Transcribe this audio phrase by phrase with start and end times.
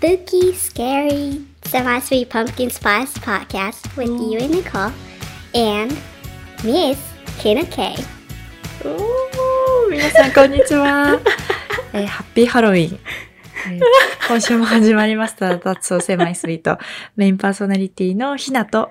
[0.00, 4.90] Spooky, Scary, Semi Sweet Pumpkin Spice Podcast with you and Nicole
[5.54, 5.92] and
[6.64, 6.96] Miss
[7.38, 7.94] Kina K.
[8.82, 11.20] おー皆さんこんにちは、
[11.92, 12.98] えーハッピーハロウィン、
[13.68, 13.80] えー
[14.28, 16.78] 今週も始まりました脱走狭いスイート
[17.16, 18.90] メインパーソナリティのひなと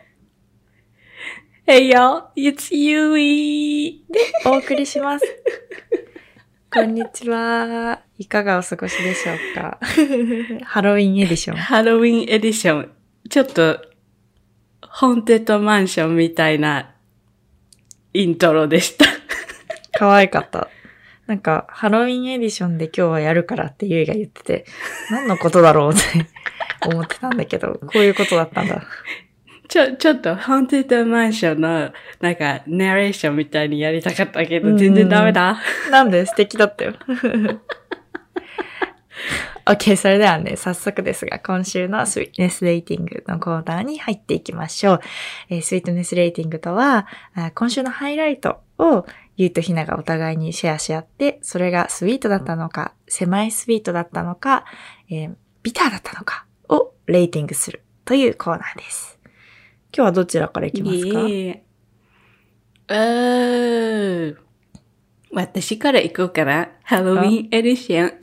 [1.65, 4.01] Hey y'all, it's Yui!
[4.45, 5.25] お送りします
[6.71, 9.79] こんにちはいかがお過ごしでしょうか？
[10.65, 12.91] ハロウィンエディションハロウィンエディション。
[13.29, 13.81] ちょっと、
[14.81, 16.91] ホーンテッドマンションみたいな
[18.13, 19.05] イントロでした。
[19.97, 20.67] 可愛かった
[21.27, 24.65] なんか、ハロウィンエディションで今日はやるからってゆいが言ってて、
[25.09, 26.01] 何のことだろうって
[26.89, 28.83] 思ってたんだけど、 こういうことだったんだ。
[29.69, 35.61] ちょ、ちょっと、ホーンテッドマンションの、なんか、ナレーションみたいにやりたかったけど、うん全然ダメだ。
[35.91, 36.25] なんで？
[36.25, 36.95] 素敵だったよ。
[39.65, 44.99] OK、それではね、早速ですが、今週のスイートネスレーティングのコーナーに入っていきましょう。
[45.49, 47.07] えースイートネスレーティングとは、
[47.55, 49.05] 今週のハイライトを
[49.37, 54.65] ゆうとひながお互いにシェアし合って、それがスイートだったのか、狭いスイートだったのか、
[55.09, 59.19] えービターだったのかをレーティングするというコーナーです。
[59.93, 61.19] 今日はどちらからいきますか？
[62.87, 64.35] えー
[65.31, 66.69] 私から行こうかな。
[66.83, 68.13] ハロウィンエディション。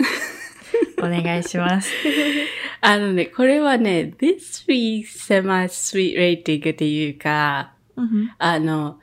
[1.06, 1.90] お願いします。
[2.80, 9.00] あのね、これはね、This Week Semi-Sweet Rating っていうか、うんあの、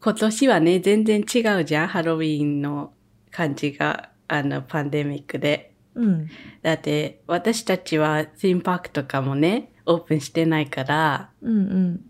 [0.00, 2.92] 今年はね、全然違うじゃん、ハロウィンの
[3.30, 5.72] 感じが、あの、パンデミックで。
[5.94, 6.28] うん。
[6.62, 12.00] だって、私たちはシンパークとかもね、オープンしてないから、うんうん。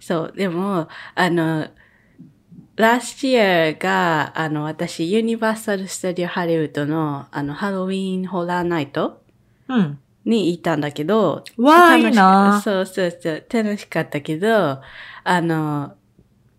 [0.00, 1.68] そう、でも、あの、
[2.80, 9.22] last year が、あの、私、ユニバーサル・スタジオ・ハリウッドの、あの、ハロウィン・ホラー・ナイト
[9.68, 9.98] うん。
[10.24, 14.80] に行ったんだけど、わあ、い楽しいなそうそうそう、楽しかったけど、
[15.24, 15.94] あの、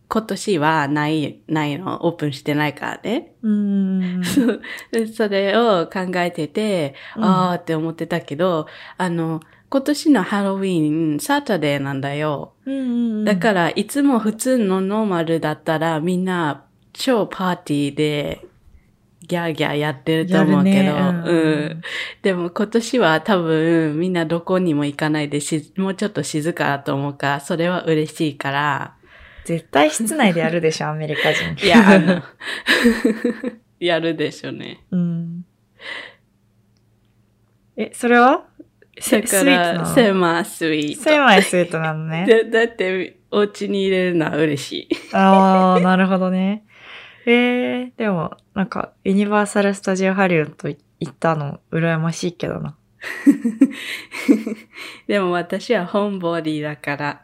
[0.07, 3.33] 今年はない、ないの、オープンしてないからね。
[3.43, 4.23] うーん。
[4.25, 4.61] そう
[4.91, 8.67] でそれを考えてて、うんあーって思ってたけど、
[8.97, 9.39] あの、
[9.71, 12.55] 今年のハロウィン、サタデーなんだよ。
[12.65, 12.89] うんうん
[13.19, 18.45] うんだから、いつも普通のノーマルだったら、みんな超パーティーで、
[19.21, 21.81] ギャーギャーやってると思うけど、ねうんうん。
[22.21, 28.95] でも今年は多分みんなどこにも行かないでし、もうちょっと静かだと思うから、それは嬉しいから、
[29.45, 31.65] 絶対室内でやるでしょ、アメリカ人。
[31.65, 32.21] いや、あの、
[33.79, 34.83] やるでしょうね。
[34.91, 35.45] うん。
[37.77, 38.43] え、それは？
[39.09, 41.03] だから、スイートなのセマスイート。
[41.03, 42.25] 狭いスイートなのね。
[42.51, 44.89] だだって、お家に入れるのは嬉しい。
[45.13, 46.63] ああ、 なるほどね。
[47.25, 50.77] えー、でも、なんか、ユニバーサル・スタジオ・ハリウッド行
[51.09, 52.75] ったの、羨ましいけどな。
[55.07, 57.21] でも私はホームボディだから、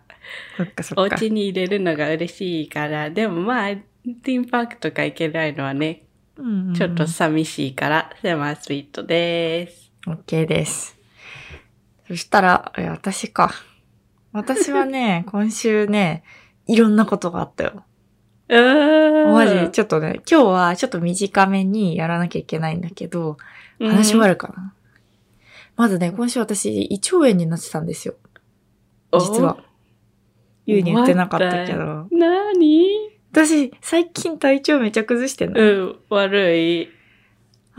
[0.57, 1.17] そっかそおっか。
[1.19, 6.03] 家に入れるのが嬉しいから、でもまあ、ティーンパークとか行けないのはね、
[6.37, 9.91] うんうんちょっと寂しいから、セマスイートです。
[10.05, 10.96] OK です。
[12.07, 13.51] そしたら、え私か。
[14.31, 16.23] 私はね、 今週ね、
[16.65, 17.83] いろんなことがあったよ。
[18.49, 23.37] うーんマジ、ちょっとね、今日はちょっと短めにやらなきゃいけないんだけど、
[23.79, 24.33] 話終わる。
[24.33, 24.73] るかな、
[25.75, 28.15] まずね、今週私、胃腸炎になってたんですよ。
[29.13, 29.57] 実は。
[30.65, 32.07] ゆうに言ってなかったけど。
[32.11, 32.87] なに
[33.31, 35.61] 私、最近体調めちゃ崩してんの。
[35.61, 36.89] うん、悪い。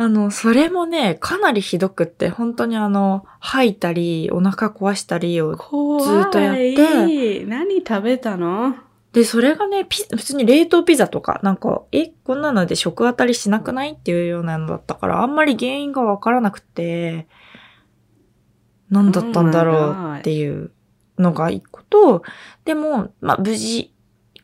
[0.00, 5.56] あの、それもね、かなりひどくって、本当にあの、吐いたり、お腹壊したりを。
[5.56, 7.44] ずっとやって。
[7.44, 8.76] 何食べたの？
[9.12, 13.94] で、それがね、ピ普通に冷凍ピザとか、なんか、え、こんなので食当たりしなくない？
[13.94, 17.26] っていうようなのだったから、あんまり原因がわからなくて、
[18.90, 20.70] 何だったんだろうっていう
[21.18, 22.22] のが一個と、
[22.64, 23.92] でも、まあ、無事、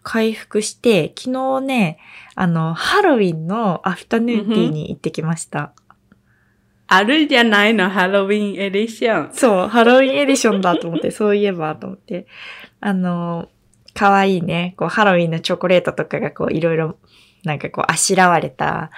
[0.05, 1.99] 回復して、昨日ね、
[2.37, 5.73] あの、ハロウィンのアフタヌーンティーに行ってきました。
[6.87, 9.35] あるじゃないの、ハロウィンエディション。
[9.35, 12.27] そう、ハロウィンエディションだと思って、 そういえばと思って。
[12.81, 13.49] あの、
[13.95, 16.99] かわいいね、こう、ハロウィンのチョコレートとかがこう、いろいろ、
[17.45, 18.91] なんかこう、あしらわれた、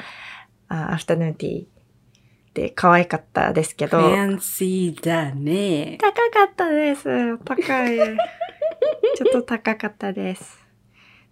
[0.69, 1.65] あアフタヌーンティー
[2.55, 5.99] で可愛かったですけフど、ァンシーだね。
[6.01, 7.39] 高かったです。
[7.45, 7.97] 高い。
[7.97, 10.66] ちょっと高かったです。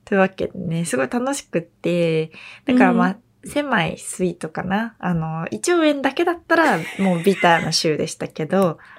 [0.05, 2.31] というわけでね、すごい楽しくって、
[2.67, 4.97] だからまあ、狭いスイートかな。
[4.99, 8.79] あの、一応円だけだったら、もうビターな週でしたけど、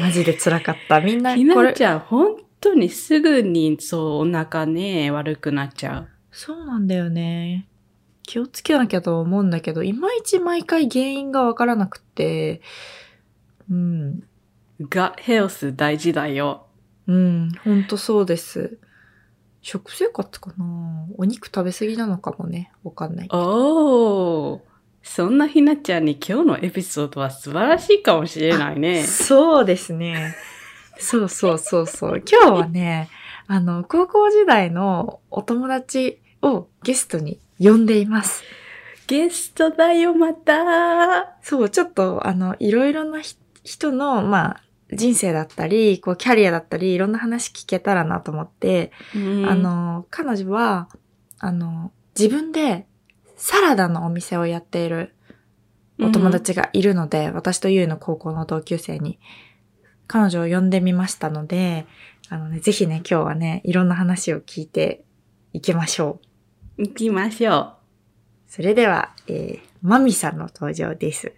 [0.00, 1.00] マジで辛かった。
[1.00, 6.08] みんな、ひこれ、なちゃん、本当にすぐにそうお腹ね、悪くなっちゃう。
[6.30, 7.66] そうなんだよね。
[8.22, 12.60] 気をつけなきゃと思うんだけど、いまいち毎回原因がわからなくて、
[13.70, 14.22] うん。
[14.80, 16.67] ガヘルス大事だよ。
[17.08, 18.78] うん、ほんとそうです。
[19.62, 22.70] 食生活かなお肉食べ過ぎなのかもね。
[22.84, 23.28] わかんない。
[23.30, 24.60] おー。
[25.02, 29.04] そんなひなちゃんに今日のエピソードは素晴らしいかもしれないね。
[29.04, 30.36] そうですね。
[30.98, 32.22] そうそうそうそう。
[32.30, 33.08] 今日はね、
[33.46, 38.44] あの、高校時代のお友達をゲストに呼んでいます。
[39.06, 41.38] ゲストだよ、また。
[41.40, 44.62] そう、ちょっと、あの、いろいろなひ人の、まあ、
[44.92, 50.88] 人生だったり、こう、キャリアだったり、いろんな話聞けたらなと思って、あ、の、彼女は、
[51.38, 52.86] あの、自分で
[53.36, 55.14] サラダのお店をやっている
[56.00, 59.18] お友達がいるので、私とゆうの高校の同級生に、
[60.06, 61.86] 彼女を呼んでみましたので、
[62.30, 65.04] あのね、ぜひね、今日はね、いろんな話を聞いて
[65.52, 66.20] いきましょ
[66.78, 66.82] う。
[66.82, 67.74] 行きましょ
[68.48, 71.32] それでは、えー、マミさんの登場です。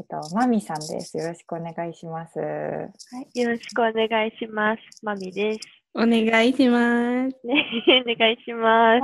[0.00, 1.18] えっと、マミさんです。
[1.18, 2.38] よろしくお願いします。
[2.38, 2.88] は
[3.34, 4.80] い、よろしくお願いします。
[5.04, 5.58] マミです。
[5.94, 6.04] う。
[6.04, 7.46] お願いします。
[7.46, 7.66] ね、
[8.08, 9.00] お願いします。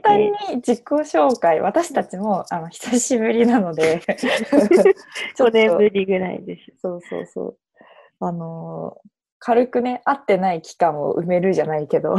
[0.00, 4.94] 簡単に自己紹介、私たちも、あの、久しぶりなので、ちょ5っ
[5.36, 6.80] と年ぶりぐらいです。
[6.80, 7.58] そうそうそう。
[8.20, 9.08] あのー
[9.38, 12.18] 軽くね、会ってない期間を埋めるじゃないけど、うん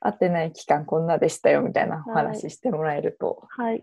[0.00, 3.48] 会ってない期間こんなでしたよみたいなおはい話してもらえると。
[3.48, 3.82] はい。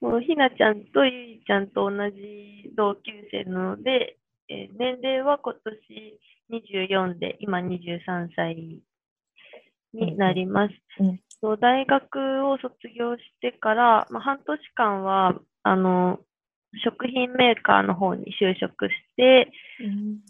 [0.00, 4.16] もうひなちゃんとゆいちゃんと同じ同級生なので、
[4.48, 6.18] えー年齢は今年
[6.50, 8.56] 24で、今23歳
[9.92, 10.74] になります。
[10.98, 11.20] うんうん
[11.58, 16.20] 大学を卒業してから、まあ、半年間は、あの、
[16.84, 19.50] 食品メーカーの方に就職して、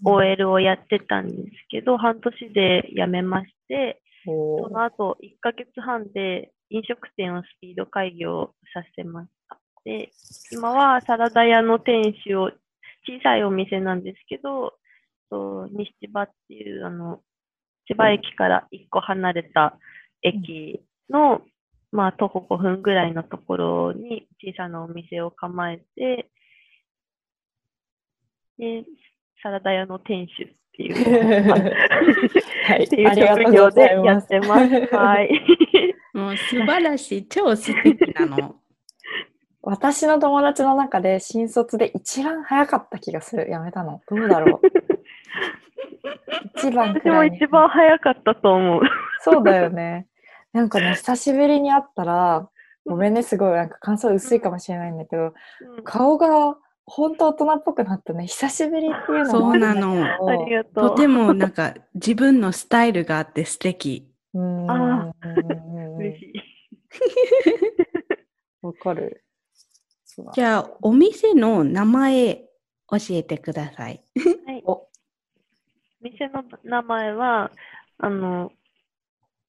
[0.05, 1.39] OL をやってたんです
[1.69, 9.40] けど、半年で辞めまして、おその後1ヶ月半で飲食店をスピード開業させました。
[9.85, 10.11] で、
[10.53, 12.51] 今はサラダ屋の店主を、
[13.09, 14.75] 小さいお店なんですけど、
[15.31, 17.23] と西千葉っていう、あの、
[17.87, 19.79] 千葉駅から1個離れた
[20.23, 21.41] 駅の、
[21.93, 26.31] まあ、徒歩5分ぐらいのところに小さなお店を構えて、
[28.59, 28.85] で、
[29.43, 34.95] サラダ屋の店主っていう、まあはい っていうありがとう職業でございますやってます。
[34.95, 35.41] はい。
[36.13, 37.27] もう素晴らしい。
[37.27, 38.61] 超素敵なの。
[39.63, 43.51] 私の友達の中で新卒で一番早かった気がする。
[43.51, 44.01] やめたの。
[44.09, 44.67] どうだろう。
[46.57, 48.83] 一番く私もらいに一番早かったと思う。
[49.21, 50.07] そうだよね。
[50.53, 52.49] なんかね、久しぶりに会ったら、
[52.87, 55.35] ごめんね、すごいなんか感想薄いかもしれないんだけど、
[55.77, 58.27] うん顔が本当大人っぽくなったね。
[58.27, 60.05] 久しぶりっていうのそうなの。
[60.05, 60.89] あどりがとう。
[60.91, 64.11] とてもなんか自分のスタイルがあって素敵。
[64.35, 64.71] うーん。
[64.71, 66.33] あうんうんうん嬉しい。
[68.63, 69.23] わかる。
[70.21, 72.35] そうだじゃあ、お店の名前
[72.91, 74.03] 教えてください。
[74.47, 74.87] はいお。
[76.01, 77.51] 店の名前は、
[77.99, 78.53] あの、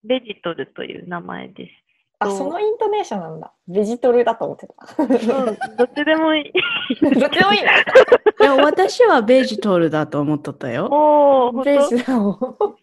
[0.03, 1.71] ベジトルという名前です。
[2.19, 3.51] あ、そのイントネーションなんだ。
[3.67, 5.03] ベジトルだと思ってた。
[5.03, 5.05] う
[5.51, 6.51] ん、どっちでもいい。
[7.19, 7.79] どっちでもいいな。
[7.79, 7.83] い
[8.39, 10.87] や、私はベジトルだと思っとったよ。
[10.91, 12.37] おー、ほんとベジだもん。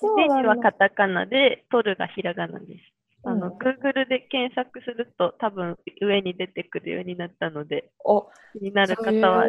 [0.00, 2.97] そうベジはカタカナで、トルがひらがなです。
[3.24, 3.52] あの、うん。
[3.58, 9.46] Google で検索すると多分上に出てくるようになったので、お、気になる方は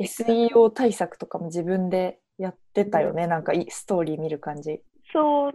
[0.00, 3.26] SEO 対策とかも自分でやってたよね。
[3.26, 4.80] なんかいいストーリー見る感じ。
[5.12, 5.52] そう、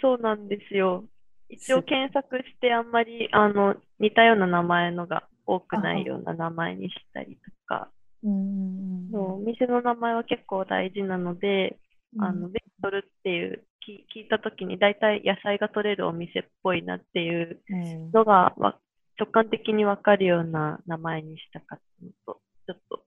[0.00, 1.04] そうなんですよ。
[1.48, 7.90] 一す応検索してあんまりあの似たような名前のが多くないような名前にしたりとか、
[8.22, 11.76] うんそうお店の名前は結構大事なので、
[12.18, 13.73] あのベジトルっていうき
[14.14, 18.78] 聞いたときに大体野菜が取れるお店っぽいなっていううんのがわ
[19.18, 23.04] 直感的にわかるような名前にしたかったのと、ちょっと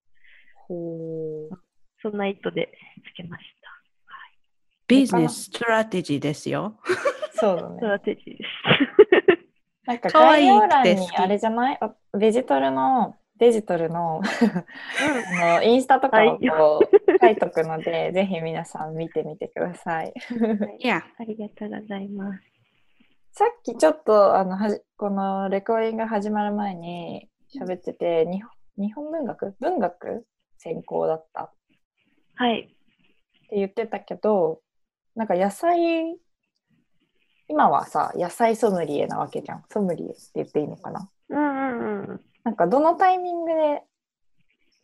[0.55, 1.60] ほう
[2.01, 2.72] そんな意図で
[3.13, 3.67] つけました。
[4.88, 6.79] ビジネスストラテジーですよ。
[7.34, 7.88] そうだ ストね。
[7.89, 8.48] ラテジーです。
[9.86, 11.77] なんか可愛い概要欄にあれじゃない？
[11.81, 16.39] あベジトルの、デジトルのうんあのインスタとかを
[17.22, 20.13] 書いとくので、 ぜひ皆さん見てみてください。
[20.79, 22.44] いや、ありがとうございます。
[23.34, 29.56] さっきちょっとあのはじこのレコーディング始まる前に喋ってて、日本日本文学？
[29.60, 30.25] 文学
[30.58, 31.44] 専攻だった？
[31.44, 31.51] っ
[32.36, 32.74] はい。
[33.50, 34.62] て言ってたけど、
[35.15, 36.17] なんか野菜、
[37.48, 39.63] 今はさ、野菜ソムリエなわけじゃん。
[39.70, 41.10] ソムリエって言っていいのかな？
[41.29, 42.22] うんうんうん。
[42.48, 43.84] なんかどのタイミングで、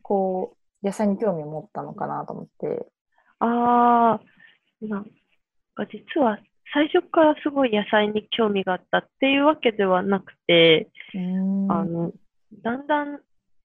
[0.01, 2.85] こう、野菜に興味を持ったのかなと思って。
[3.39, 6.39] ああ、なんか実は
[6.73, 11.71] 最初からすごい野菜に興味があったっていうわけではなくて、うん。
[11.71, 12.11] あの、
[12.61, 13.21] だんだん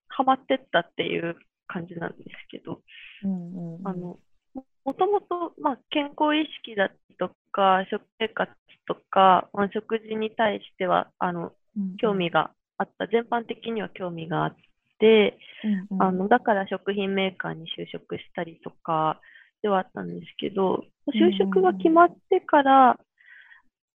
[0.07, 1.35] ハマってったっていう
[1.67, 2.79] 感じなんですけど、
[3.25, 4.17] うんうんあの、
[4.53, 6.89] ももともと、まあ、健康意識だ
[7.19, 8.49] とか、食生活
[8.87, 11.51] とか、まあ、食事に対しては、あの、
[11.97, 14.55] 興味があった、全般的には興味があっ
[14.99, 19.19] て、うんうんあの、だから食品メーカーに就職したりとか
[19.61, 20.83] ではあったんですけど、
[21.13, 22.99] 就職が決まってから、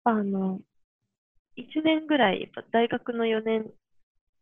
[0.05, 0.61] あの、
[1.57, 3.71] 1年ぐらい、やっぱ大学の4年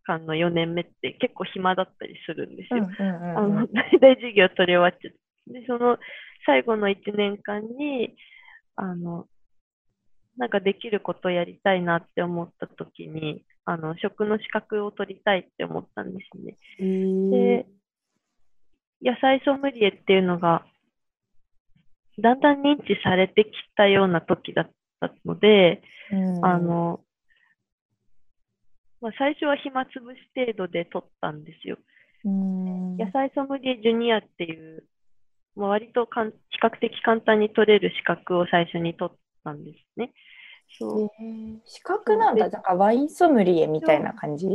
[0.04, 2.88] 間の4年目って結構暇だったりするんですよ。
[2.98, 5.60] うんうんうんあの、大々授業取り終わっちゃって。
[5.60, 5.98] で、その
[6.46, 8.16] 最後の1年間に、
[8.76, 9.26] あの、
[10.38, 16.56] なんかできることをやりたいなって思った時に、あの、食の資格を取りたいって思ったんですね。
[16.78, 17.66] で、
[19.02, 20.64] 野菜ソムリエっていうのが、
[22.18, 27.00] だんだん認知されてきたような時だったので、うんあの、
[29.00, 31.78] まあ、最初は暇つぶし程度で取ったんですよ。
[32.24, 34.84] うん野菜ソムリエジュニアっていう、
[35.56, 40.12] まあ、割とかん比較的簡単に取れる資格を最初に取ったんですね。
[40.78, 41.10] そう。
[41.64, 42.48] 資格なんだ。
[42.48, 44.46] なんかワインソムリエみたいな感じ？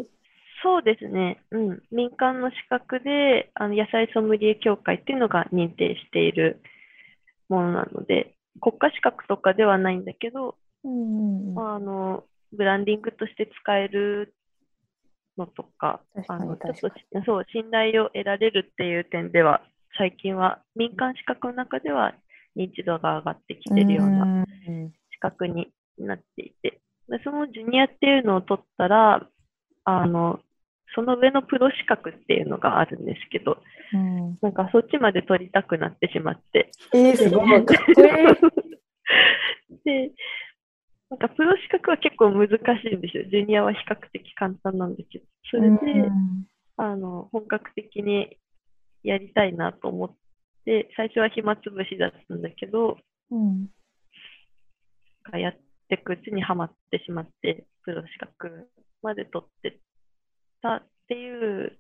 [0.64, 1.44] そうですね。
[1.52, 1.84] うん。
[1.92, 6.62] 民間の資格で、あの、野菜ソムリエ協会っていうのが認定している
[7.50, 14.34] ものなので、国家資格とかではないんだけど、うんまあ、あの、ブランディングとして使える
[15.38, 16.82] のとか、あの、ちょっ確
[17.12, 19.62] と、そう、信頼を得られるっていう点では、
[19.98, 22.14] 最近は民間資格の中では
[22.56, 24.94] 認知度が上がってきてるようなうん。
[25.12, 29.28] 資格になっていて、でそのジュニアっていうのを取ったら、
[29.84, 30.40] あの、
[30.96, 33.58] その上のプロ資格っていうのがあるんですけど、
[33.94, 36.72] うんなんかそっちまで取りたくなってしまって。
[36.94, 37.66] えー、すごい。
[37.66, 38.00] かっこいい。
[39.84, 40.12] で、
[41.10, 42.58] なんかプロ資格は結構難し
[42.92, 43.24] いんですよ。
[43.26, 45.26] ジュニアは比較的簡単なんですけど。
[45.52, 45.76] それで、
[46.08, 46.48] うん
[46.78, 48.38] あの、本格的に
[49.04, 50.16] やりたいなと思っ
[50.66, 52.98] て、最初は暇つぶしだったんだけど、
[53.32, 53.68] うん
[55.34, 55.54] やっ
[55.98, 58.70] ていくうちにはまってしまって、プロ資格
[59.02, 59.80] まで取って
[60.62, 61.78] たっていう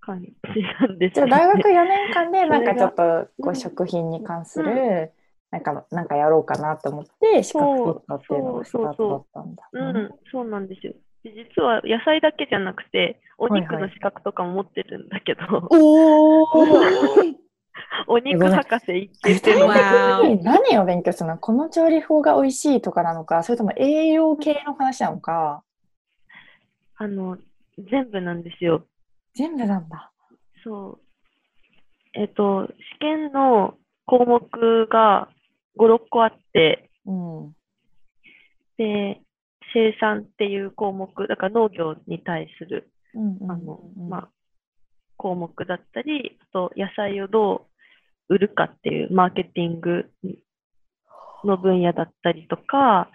[0.00, 0.32] 感じ
[0.80, 1.30] なんですよね。
[1.30, 3.02] じゃあ大学4年間で なんかちょっと
[3.40, 5.12] こううん食品に関する
[5.50, 9.68] なんかなんかやろうかなと思って資格取ったっていうのがスタートだったんだ。
[9.72, 10.94] うん、そうなんですよ。
[11.22, 15.40] で実は野菜だけじゃなくて、お肉はいはいの資格とかも持ってるんだけど、
[15.70, 16.46] おお。
[18.06, 21.38] お肉博士一級って何何を勉強するの？
[21.38, 25.62] この調理法が美味しいとかなのか、それとも栄養系の話なのか、
[26.96, 27.38] あの、
[27.78, 28.86] 全部なんですよ。
[29.34, 30.12] 全部なんだ。
[30.64, 31.00] そう。
[32.14, 33.74] えっと、試験の
[34.04, 35.28] 項目が
[35.78, 37.52] 5、6個あって、うん。
[38.76, 39.20] で、
[39.72, 44.28] 生産っていう項目、だから農業に対する、うんうんあの、うんまあ、
[45.22, 47.66] 項目だったり、あと野菜をど
[48.28, 50.10] う売るかっていうマーケティング
[51.44, 53.08] の分野だったりとか、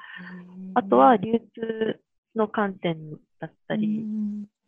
[0.74, 2.00] あとは流通
[2.34, 3.12] の観点
[3.42, 4.06] だったり、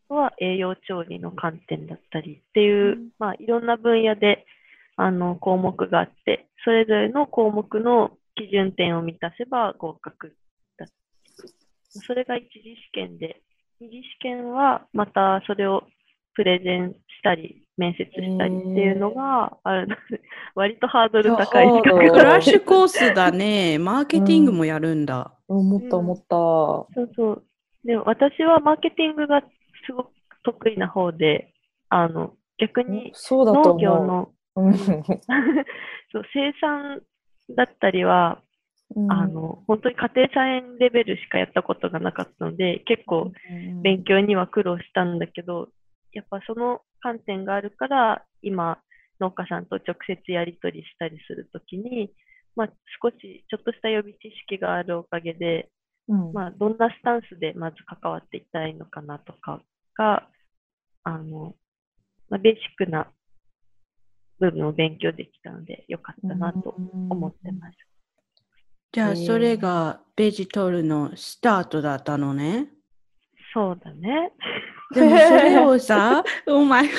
[0.09, 3.09] あとは栄養調理の観点だったりっていう、うん。
[3.19, 4.45] まあ、いろんな分野で
[4.97, 10.35] あの項目があって、それぞれの項目の基準点を満たせば合格
[10.77, 10.87] だ。
[11.87, 13.41] それが一次試験で、
[13.79, 15.83] 二次試験はまたそれを
[16.39, 20.21] プレゼンしたり、面接したりっていうのがあるので、
[20.55, 23.77] 割とハードル高い資格クラッシュコースだね。
[23.77, 25.33] マーケティングもやるんだ。
[25.49, 26.23] 思った思った。
[26.29, 27.43] そうそう。
[27.83, 29.41] でも私はマーケティングが
[29.85, 30.11] すごく
[30.43, 31.53] 得意な方で、
[31.89, 33.77] あの、逆に農。
[33.77, 35.03] 業のうん そう
[36.33, 37.01] 生産
[37.53, 38.41] だったりは、
[38.95, 45.67] うんあの、本当に家庭菜園レベルしかやったことがなかったので、結構うん勉強には苦労したんだけど、
[46.13, 48.79] やっぱその観点があるから、今、
[49.19, 52.13] 農家さんと直接やり取りしたりするときに、
[52.55, 52.67] まあ、
[53.01, 55.69] 少し、ちょっとした予備知識があるおかげで、
[56.07, 59.61] うんまあ、どんなスタンスでまず関わっていったらいいのかなとか
[59.95, 60.27] が、
[61.03, 61.55] あの、
[62.29, 63.11] まあ、ベーシックな
[64.39, 66.75] 部分を勉強できたので、よかったなと
[67.09, 67.77] 思ってます。
[68.91, 72.69] じゃあ、それがベジトルのスタートだったのね。
[73.53, 74.31] そうだね。
[74.93, 76.91] でもそれをさ、 お前、うん、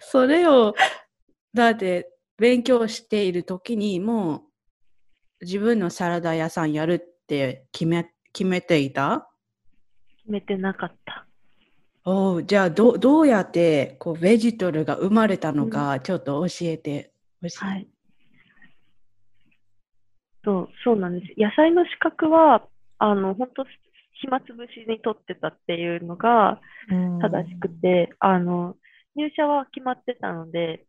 [0.00, 0.74] それを、
[1.54, 4.42] だって勉強している時にもう
[5.42, 9.28] 自分のサラダ屋さんやるって決め決めていた？
[10.18, 11.26] 決めてなかった。
[12.04, 17.58] おうじゃあどどうやってこうベジトルが生まれたのかちょっと教えてほしい。
[17.58, 17.88] はい。
[20.44, 21.34] そう、そうなんです。
[21.36, 22.66] 野菜の資格は、
[22.98, 23.64] あの、本当
[24.20, 26.60] 暇つぶしに取ってたっていうのが
[27.20, 28.76] 正しくて、あの、
[29.16, 30.84] 入社は決まってたので、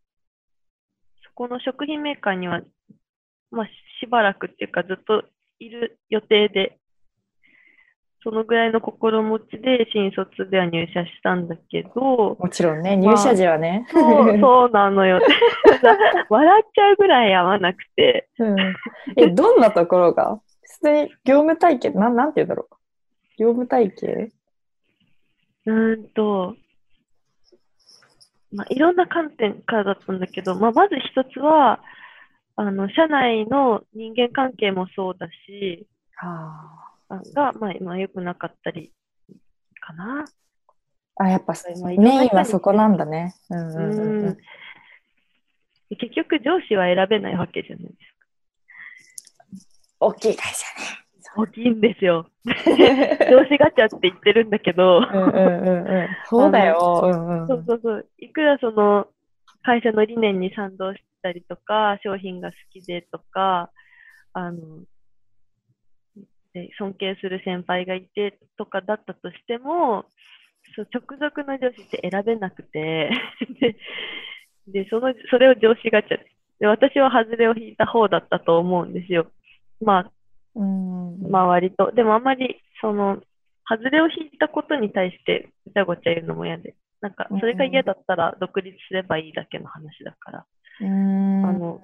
[1.24, 2.60] そこの食品メーカーには、
[3.50, 3.66] まあ、
[4.00, 5.24] しばらくっていうかずっと
[5.58, 6.78] いる予定で、
[8.22, 13.86] そのぐらいの心持ちで新卒では入社したんだけど、もちろんね、入社時はね。
[13.90, 15.20] そう、そうなのよ。
[16.28, 18.56] 笑っちゃうぐらい合わなくて、うん
[19.16, 20.38] え、どんなところが？
[20.62, 22.74] 普通に業務体系、なん、なんて言うんだろう。
[23.40, 24.30] 業務体系？
[25.64, 26.56] うーんと、
[28.52, 31.80] まあ、いろんな観点からだったんだけど、まあ、まず一つは、
[32.56, 35.86] あの、社内の人間関係もそうだし、
[36.18, 38.92] ああが、まあ、まあ、良くなかったり、
[39.80, 40.26] かな。
[41.16, 43.34] あ、やっぱメインはそこなんだね。
[43.48, 44.36] うんうんうんううんん。
[45.96, 47.96] 結局、上司は選べないわけじゃないです
[49.98, 51.09] 大きい会社か。
[51.36, 52.26] 大きいんですよ。
[52.44, 55.06] 上司ガチャって言ってるんだけど、ね。
[55.12, 56.08] うんうんうんうん。
[56.28, 57.00] そうだよ。
[57.04, 57.46] うんうん。
[57.48, 58.06] そうそうそう。
[58.18, 59.06] いくらその
[59.62, 63.70] 会社の理念に賛同したりとか、商品が好きでとか、
[64.32, 64.80] あの、
[66.52, 70.06] で尊敬する先輩がいてとかだったとしても、
[70.74, 73.10] そう直属の上司って選べなくて
[73.60, 73.76] で、
[74.66, 79.26] でそのそれを上司ガチャでで、私は外れを引いた方だったと思うんですよ。
[79.80, 80.10] ま
[80.54, 81.92] うんあ、まあ割と。
[81.92, 83.20] でもあんまり、その、
[83.68, 90.46] 外れを引いたことに対してごちゃごちゃ言うのも嫌で、なんか、それが嫌だったら独立すればいいだけの話だから。
[90.80, 91.80] うんあの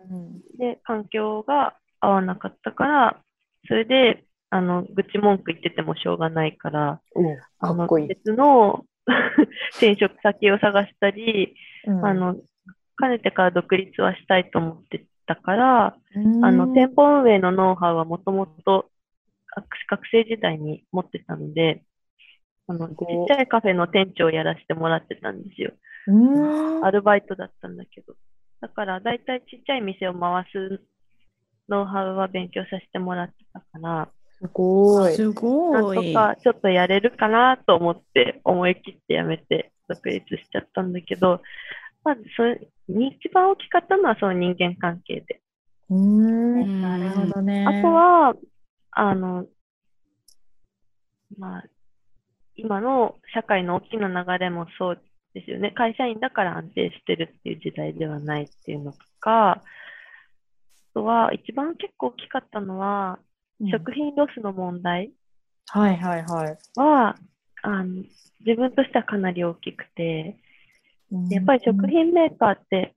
[0.58, 3.20] で、環境が合わなかったから、
[3.68, 7.21] それで、あの、愚痴文句言っててもしょうがないから、お
[7.58, 8.08] あのかっこいい。
[8.08, 8.84] 別の
[9.76, 11.54] 転職先を探したり、
[11.86, 12.36] うんあの、
[12.97, 18.91] かねてから独立はしたいと思ってたから、うんあの、店舗運営のノウハウはもともと
[19.54, 21.82] 学学生時代に持ってたので、
[22.69, 25.73] あの、ちっごちゃいカフェの店長をやらせてもらってたんですよ。
[26.08, 28.15] うんアルバイトだったんだけど。
[28.60, 30.80] だから、だいたいちっちゃい店を回す
[31.69, 34.08] ノウハウは勉強させてもらってたから、
[34.41, 35.15] すごい。
[35.15, 36.12] すなんごい。
[36.12, 41.41] とかちょっとやれるかなと思って思い切ってやめて独立しちゃったんだけど、
[42.06, 45.40] まずそれに一番大きかったのはその人間関係で。
[45.90, 47.64] うんなるほどね。
[47.66, 48.34] あとは、
[48.92, 49.47] あの、
[51.36, 51.64] まあ、
[52.54, 55.02] 今の社会の大きな流れもそう
[55.34, 55.73] ですよね。
[55.73, 59.62] 会社員だから安定してるっていう時代ではないっていうのとか、あ
[60.95, 63.26] とは一番結構大きかったのは、うん
[63.71, 65.10] 食品ロスの問題
[65.69, 66.58] はいはいはい。
[66.78, 67.16] は、
[67.62, 68.04] あの
[68.45, 70.36] 自分としてはかなり大きくて、で
[71.30, 72.95] やっぱり食品メーカーって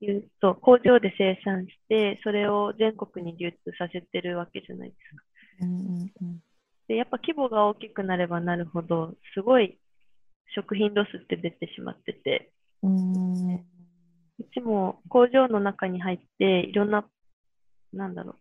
[0.00, 5.22] 言うと、工場で生産して、それを全国に流通させてるわけじゃないですか。
[6.88, 9.78] で、やっぱ規模が大きくなればなるほど、すごい
[10.54, 12.50] 食品ロスって出てしまってて、
[12.82, 13.54] うん。
[13.54, 13.60] う
[14.52, 17.04] ちも工場の中に入って、いろんな、
[17.92, 18.34] なんだろう、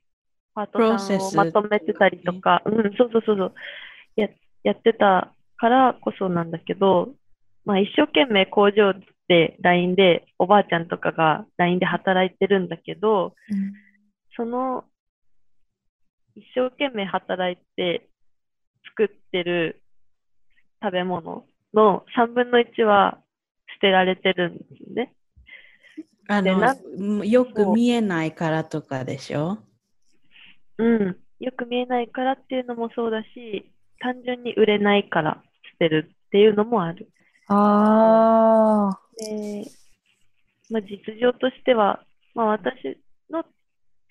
[0.56, 3.54] パートさんをまとめてたりとか、うん、そうそうそうそう、
[4.16, 4.28] や、
[4.64, 7.14] やってたからこそなんだけど、
[7.66, 8.94] まあ一生懸命工場
[9.28, 13.36] で LINE で、おばあちゃんとかが LINE で働いてるんだけど、
[14.36, 14.86] その、
[16.36, 18.10] 一生懸命働いて
[18.90, 19.82] 作ってる
[20.82, 23.20] 食べ物の3分の1は
[23.76, 25.14] 捨てられてるんですよね。
[26.28, 29.60] あの、よく見えないからとかでしょ？
[30.78, 31.18] うん。
[31.40, 37.10] よく見えないからっていうのもそうだし、単純に売れないから捨てるっていうのもある。
[37.48, 39.00] ああ。
[39.18, 39.66] で、
[40.70, 42.04] まあ、実情としては、
[42.36, 42.98] まあ、私
[43.30, 43.44] の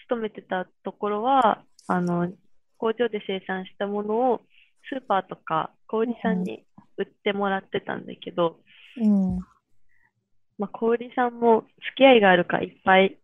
[0.02, 2.30] 勤めてたところは、あの、
[2.78, 4.40] 工場で生産したものを
[4.88, 6.64] スーパーとか小売さんに
[6.96, 8.58] 売ってもらってたんだけど、
[9.00, 9.38] うん。
[10.58, 13.18] まあ、小売さんも付き合いがあるからいっぱい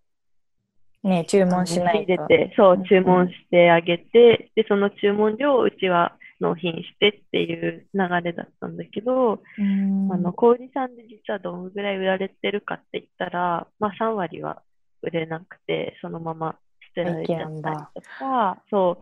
[1.03, 2.13] ね注文しないと。
[2.13, 14.63] 仕入れて、そう、注文してあげて、で、その注文量をうちは納品してっていう流れだったんだけど、うんあの、小売さんで実はどのぐらい売られてるかって言ったら、まあ3割は
[15.03, 16.57] 売れなくて、そのまま
[16.95, 18.99] 捨てられちゃったりとか、そ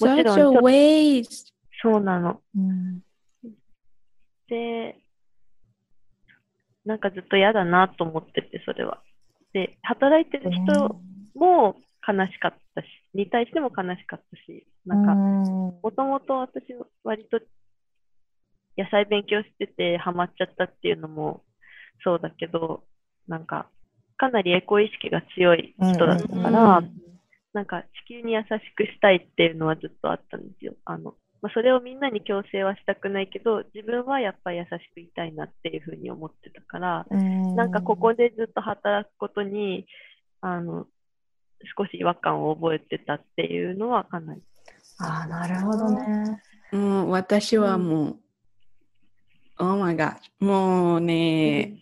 [0.00, 1.52] う、もちろんちょっと waste.
[1.82, 2.40] そうなの。
[2.56, 3.00] うん
[4.48, 4.96] で、
[6.84, 9.00] なんかずっと嫌だなと思ってて、それは。
[9.52, 11.00] で、働いてる人
[11.34, 11.76] も
[12.06, 16.64] 悲しかったし、に対しても悲しかったし、なんか、もともと私、
[17.04, 17.40] 割と
[18.76, 21.42] 野菜勉強しててハマっちゃったっていうのも
[22.04, 22.84] そうだけど、
[23.28, 23.68] なんか、
[24.16, 26.82] かなりエコ意識が強い人だったから、
[27.52, 28.46] なんか地球に優し
[28.76, 30.74] くしたいっていうのはずっとあったんですよ。
[30.84, 37.06] あの、まあ、それをみんなに強制はしたくないけど、自分はやっぱり優しくいたいなっていうふうに思ってたから、
[37.56, 39.86] なんかここでずっと働くことに、
[40.42, 40.86] あの、
[41.76, 44.42] 少し違和感を覚えてたっていうのはかなり。
[44.98, 46.42] ああ、なるほどね。
[46.72, 48.16] うん、私はもう、
[49.58, 51.78] Oh my god、もうね、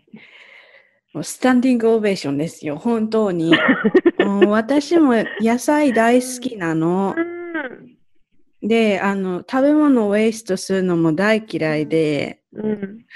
[1.12, 3.53] もうスタンディングオベーションですよ、本当に。
[4.19, 7.14] うん私も野菜大好きなの。
[7.17, 8.69] うん。
[8.69, 13.07] で、あの、食べ物をウェイストするのも大嫌いで、うん。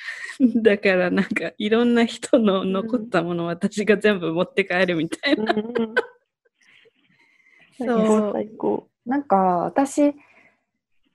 [0.62, 5.54] だからなんかいろんな人の残ったものを私が全部持って帰るみたいな。
[7.78, 8.88] そう高、最高。
[9.06, 10.14] なんか私、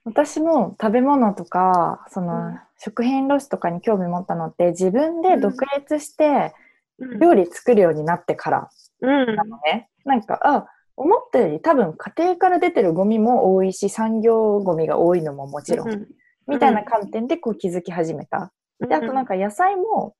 [0.04, 6.54] 私も食べ物とか、その、うん食品ロスとかに興味持ったのって自分で独立して
[6.98, 9.88] うん料理作るようになってからうんなのね。
[10.04, 10.66] なんか、あ、
[10.96, 16.08] 思ったより多分家庭から出てるゴミも多いし、産業ゴミが多いのももちろん、うん
[16.48, 18.52] みたいな観点でこう気づき始めた。
[18.80, 20.16] で、あとなんか、か野菜も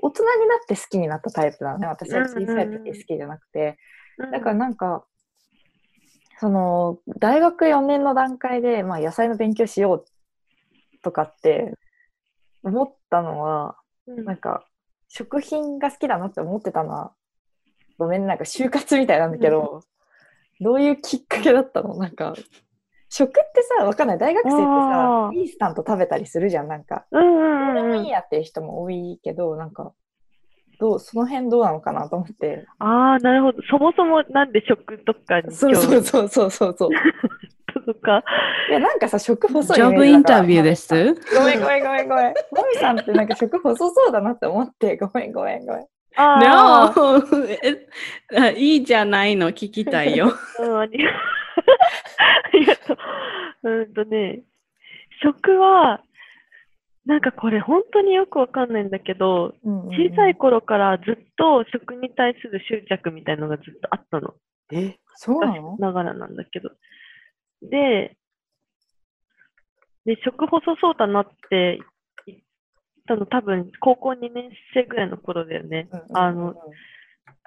[0.00, 1.86] 大人になって好きになったタイプなのね。
[1.86, 3.76] 私は小さい時好きじゃなくて。
[4.32, 5.04] だからなんか、
[6.44, 10.04] その、大学4年の段階で、まあ、野菜の勉強しよう
[11.02, 11.72] とかって
[12.62, 14.66] 思ったのは、うん、なんか、
[15.08, 17.14] 食品が好きだなって思ってたのは、
[17.96, 19.80] ごめん、なんか就活みたいなんだけど、
[20.60, 21.96] どういうきっかけだったの？
[21.96, 22.34] なんか、
[23.08, 24.18] 食ってさ、わかんない。
[24.18, 26.68] 大学生ってさインスタント食べたりするじゃん。
[26.68, 28.00] なんか、うんうんどうでもうん。
[28.00, 29.94] うんいいやっていう人も多いけど、なんか、
[30.78, 32.66] どう、その辺どうなのかなと思って。
[32.78, 33.62] ああ、なるほど。
[33.70, 36.90] そもそもなんで食とかにそうそうそうそうそうそう。
[37.84, 38.22] とか。
[38.68, 40.94] いや、なんかさ、食細いジョブインタビューです？
[40.94, 42.26] ごめんごめんごめんごめん。
[42.26, 42.32] も
[42.72, 45.86] みさんってなんか食細そうだなって思って、ごめんごめんごめん。
[46.16, 47.22] ああ、No!
[47.62, 47.88] え
[48.36, 50.32] あいいじゃないの、聞きたいよ。
[50.60, 51.10] うん、ありが
[52.76, 52.96] とう。
[53.64, 54.42] うんとね、
[55.22, 56.00] 食は、
[57.06, 64.34] なんかこれ本当によくわかんないんだけど、小さい頃からずっと食に対する執着みたいのがずっとあったの。
[64.72, 65.72] え、そうなの？
[65.72, 66.70] 昔ながらなんだけど。
[67.62, 68.16] で、
[70.06, 71.78] で、食細そうだなって
[72.26, 72.38] 言っ
[73.06, 75.88] たの多分高校2年生ぐらいの頃だよね。
[76.14, 76.54] あの、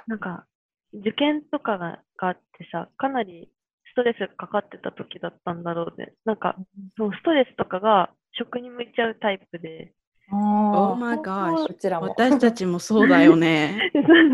[0.07, 0.45] なんか、
[0.93, 3.49] 受験とかががあってさ、かなり
[3.91, 6.13] ストレスがかかってた時だったんだろうね。
[6.25, 6.55] なんか、
[6.95, 9.93] そのストレスとかが食に向いちゃうタイプで。
[10.31, 11.67] Oh あ my あ、gosh.
[11.67, 12.07] こちらも。
[12.07, 13.91] 私たちもそうだよね。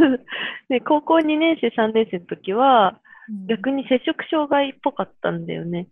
[0.69, 3.03] で、高校2年生、3年生の時は、うん
[3.47, 5.87] 逆に摂食障害っぽかったんだよね。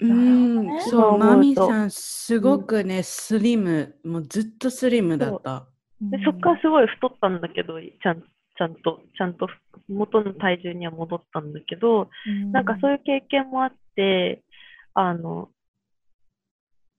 [0.00, 5.66] うん、ねそう、そう思うとマミさん、すごくね、スリム、もうずっとスリムだった。
[6.00, 8.22] で、そっからすごい太ったんだけど、ちゃん
[8.56, 9.48] ちゃんと、ちゃんと
[9.88, 12.08] 元の体重には戻ったんだけど、
[12.52, 14.42] なんかそういう経験もあって、
[14.94, 15.50] あの、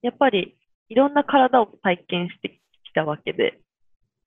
[0.01, 0.55] やっぱり
[0.89, 3.59] いろんな体を体験してきたわけで、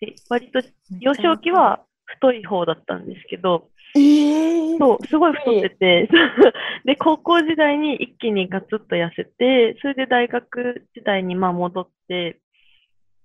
[0.01, 0.61] で割と
[1.01, 6.09] 幼少期、は太い方だったんですけど、ええそう、すごい太ってて、
[6.85, 12.41] で、高校時代に一気にガツッと痩せて、それで大学時代にまあ戻って、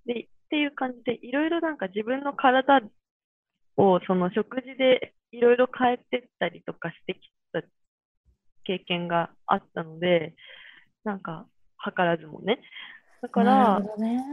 [0.05, 2.81] で、っていう感じで、いろいろなんか自分の体
[3.77, 7.19] をその食事でいろいろ変えてったりとかしてき
[7.51, 7.61] た
[8.63, 10.35] 経験があったので、
[11.03, 11.47] なんか、
[11.91, 12.59] 図らずもね。
[13.21, 14.23] だかならる、ほどね。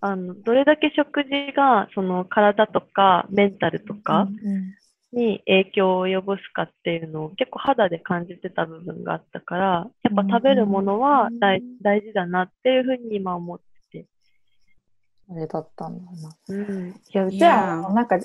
[0.00, 4.28] あの、どれだけ食事がその体とかメンタルとか、
[5.12, 13.58] に影響を及ぼすかっていうのを結構肌で感じてた部分があったから、やっぱ食べるものは大うん大事だなっていうふうに今思っ
[13.90, 14.06] てて。
[15.30, 16.36] あれだったんだな。
[16.48, 16.88] うん。
[16.90, 18.18] いや、うちいやは、なんか、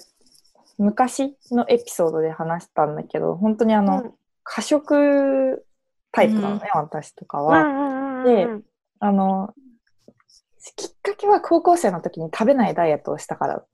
[0.78, 4.14] 昔のエピソードで話したんだけど、本当にあの、うん
[4.52, 5.64] 過食
[6.12, 7.62] タイプなのね、私とかは。
[7.62, 8.64] うんうんうんでうん
[9.00, 9.54] あの、
[10.76, 13.66] きっかけは高校生の時に食べないダイエットをしたから。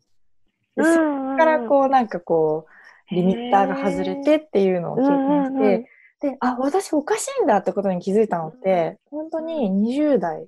[0.76, 2.66] でそこからこう、なんかこ
[3.12, 5.90] う、リミッターが外れてっていうのを経験して、
[6.22, 10.48] で、あ、私おかしいんだってことに気づいたのって、本当に20代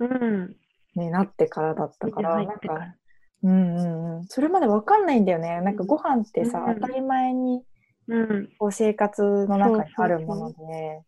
[0.00, 0.56] うん。
[0.94, 2.94] になってからだったから、入なんか。
[3.42, 4.26] うんうんうん。
[4.26, 5.60] それまでわかんないんだよね。
[5.60, 7.62] なんかご飯ってさ、うん当たり前に
[8.08, 8.48] うん。
[8.58, 11.02] こう生活の中にあるもので、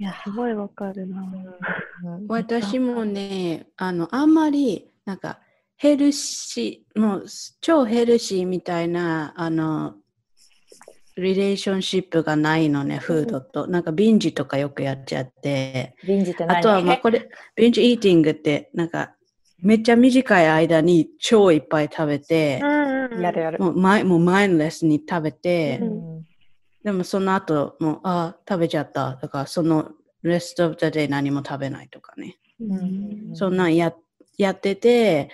[0.00, 1.20] いや、すごいわかるな。
[1.20, 5.40] うん私もね、あの、あんまり、なんか、
[5.76, 7.26] ヘルシー、もう、
[7.60, 9.94] 超ヘルシーみたいな、あの、
[11.16, 13.66] リレーションシップがないのね、フードと。
[13.66, 15.96] なんか、ビンジとかよくやっちゃって。
[16.04, 16.58] 臨時って何？
[16.58, 19.16] あとは、まあ、これ、ビンジイーティングって、なんか、
[19.60, 23.22] めっちゃ短い間に超いっぱい食べてう、んうん。
[23.22, 23.58] やるやる。
[23.58, 25.97] もう前もう前のレッスンに食べて、ううん
[26.84, 29.16] でもその後、もう、ああ、食べちゃった。
[29.20, 29.90] だからその
[30.24, 32.38] rest of the day 何も食べないとかね。
[32.60, 33.94] うんそんなんや
[34.36, 35.30] やってて、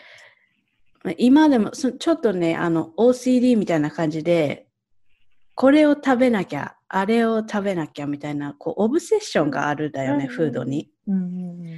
[1.18, 4.66] 今でもそちょっとね、あの OCD みたいな感じで、
[5.54, 10.90] これを食べなきゃ、あれを食べなきゃみたいな、こう、オブセッションがあるんだよね、うんフードに。
[11.06, 11.18] うんう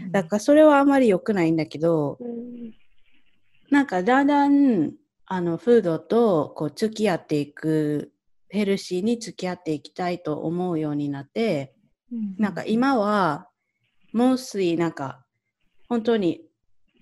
[0.09, 2.72] んだからそれはあまり良くないんだけど、うん
[3.68, 4.92] なんかだんだん、
[5.26, 8.12] あの、フードとこう付き合っていく、
[8.48, 11.74] ヘルシーに付き合っていきたいと思うようになって、
[12.38, 13.48] なんか今は、
[14.12, 15.24] もうすいなんか、
[15.88, 16.42] 本当に、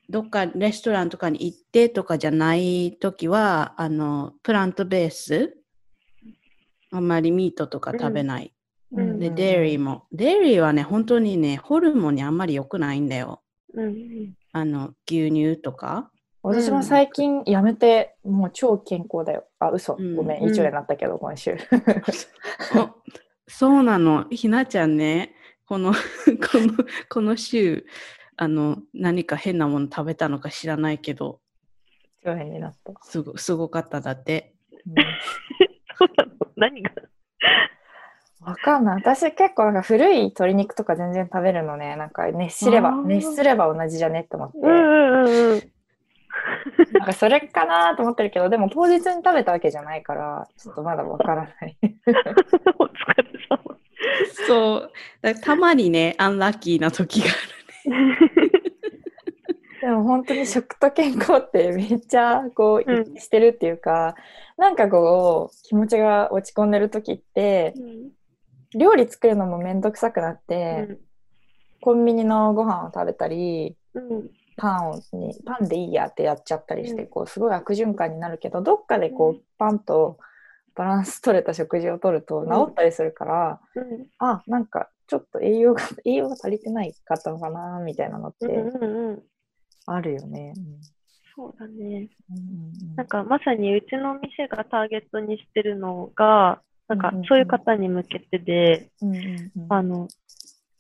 [0.08, 5.56] どっかレストランとかに行ってとかじゃないときは、あの、プラントベース、
[6.90, 8.54] あんまりミートとか食べない。
[8.92, 10.06] うんで、デイリーも。
[10.12, 13.42] デイリーはね、本当にね、ホルモンにあんまり良くないんだよ。
[13.74, 16.12] うんあの、牛乳とか。
[16.46, 19.46] 私も最近やめて、もう超健康だよ。
[19.58, 19.96] あ、嘘。
[19.98, 20.42] うんごめん。
[20.42, 21.56] うん一応になったけど、今週。
[22.76, 23.02] お
[23.48, 24.26] そうなの。
[24.30, 25.34] ひなちゃんね、
[25.66, 25.92] この、
[26.52, 26.74] この、
[27.08, 27.86] この週、
[28.36, 31.40] あの、何か変なもの食べたのか知らないけど、
[32.22, 32.92] 超変になった。
[33.02, 34.54] すごすごかっただって。
[34.86, 34.94] うん
[35.96, 36.90] そうなの何が？
[38.40, 38.96] わかんない。
[38.96, 41.96] 私結構なんか古い鶏肉とか全然食べるのね。
[41.96, 44.58] なんか熱すれば、熱すれば同じじゃねって思って。
[44.58, 45.73] うんうんうんうん。
[46.92, 51.76] なんかそれかなと思ってるけど、でも当日に食べたわけじゃないから、ちょっとまだわからない。
[52.78, 53.78] お疲れ様。
[54.46, 54.76] そ
[55.22, 55.40] う。
[55.40, 57.30] たまにね、アンラッキーな時があ
[57.90, 58.50] る。
[59.80, 64.14] でも本当に食と健康ってめっちゃこううんしてるっていうか、
[64.56, 67.74] なんかこう気持ちが落ち込んでる時って
[68.74, 70.96] 料理作るのもめんどくさくなって、
[71.82, 77.08] コンビニのご飯を食べたりうんパンをにパンでいいやってやっちゃったりして、うん。
[77.08, 79.42] こうすごい悪循環になるけどどっかでこう、うん。
[79.58, 80.18] パンと
[80.74, 84.06] バランス取れた食事をとると治ったりするから、うん。
[84.18, 89.22] あなんかちょっと栄養が 栄養が足りてないかったのかなみたいなのってうんうんうん。
[89.86, 90.54] あるよね。
[91.36, 92.08] そうだね。
[92.30, 92.96] うんうんうん。
[92.96, 97.26] なんかまさにうちの店がターゲットにしてるのが、なんかうんうんうん。
[97.26, 99.66] そういう方に向けてで、うんうんうん。
[99.68, 100.08] あの、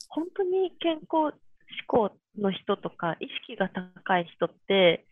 [0.08, 1.36] 本当に健康
[1.80, 5.06] 志向の人とか、意識が高い人って、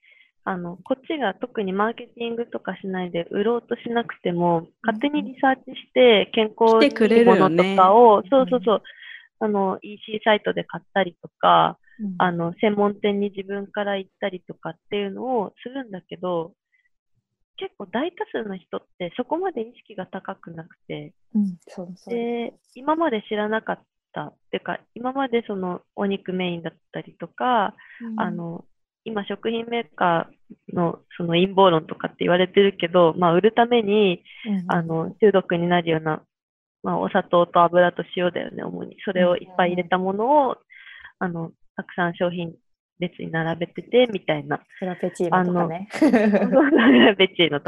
[0.44, 8.82] あの、こっちが特にマーケティングとかしないで売ろうとしなくても、勝手にリサーチして健康来てくにいいものとかを、そうそうそう、
[9.38, 12.14] あの、EC サイトで買ったりとか、うん。
[12.18, 16.54] あの、専門店に自分から行ったりとかっていうのをするんだけど、
[17.56, 22.14] 結構大多数の人ってそこまで意識が高くなくて、うん、そうそう。
[22.14, 23.78] で、今まで知らなかっ
[24.12, 27.74] たっていうか、今までそのお肉メインだったりとか、
[28.16, 28.64] あの、
[29.04, 36.22] 今食品メーカーのその陰謀論とかって言われてるけど、まあ売るために、うん、あの、中毒になるような、
[36.82, 38.96] まあお砂糖と油と塩だよね、主に。
[39.04, 40.56] それをいっぱい入れたものを、
[41.18, 42.54] あの、たくさん商品
[43.00, 44.60] 列に並べてて、みたいな。
[44.78, 45.88] フラペチーノとかね。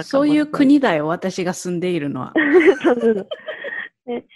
[0.05, 2.33] そういう国だよ、私が住んでいるのは。
[2.83, 3.29] そうそうそう
[4.07, 4.27] で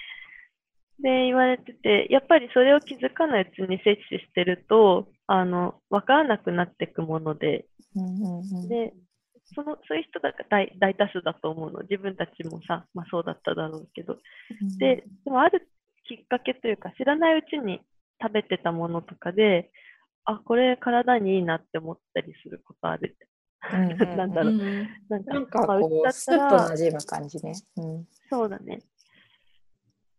[1.00, 8.92] で、言われてて、やっぱりそれを気づかないうちに摂取してると、あの、わからなくなっていくもので、うんうんうんで、
[9.54, 11.80] その、そういう人が大大多数だと思うの。
[11.82, 14.16] 自分たちもさ、まあそうだっただろうけど。
[14.78, 15.68] で、でもある
[16.04, 17.80] きっかけというか、知らないうちに
[18.20, 19.70] 食べてたものとかで、
[20.24, 23.16] あ、これ体にいいなって思ったりすることある。
[24.16, 24.52] なんだろう。
[25.08, 27.52] なんか、なんかまあうちこう、だっスッとたら、馴染む感じね。
[27.76, 28.80] うんそうだね。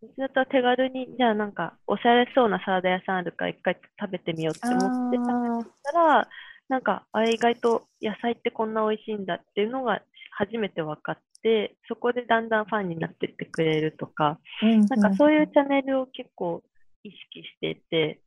[0.01, 6.27] うちだっ手軽に、じゃあなんか、おしゃれそうなサラダ屋さんあるから一回食べてみようって思って食べたら、
[6.69, 16.63] なんか、あれ意外と野菜ってこんな美味しいんだっていうのが初めて分かって、そこでだんだんファンになってってくれるとか、なんかそういうチャンネルを結構
[17.03, 18.21] 意識していて、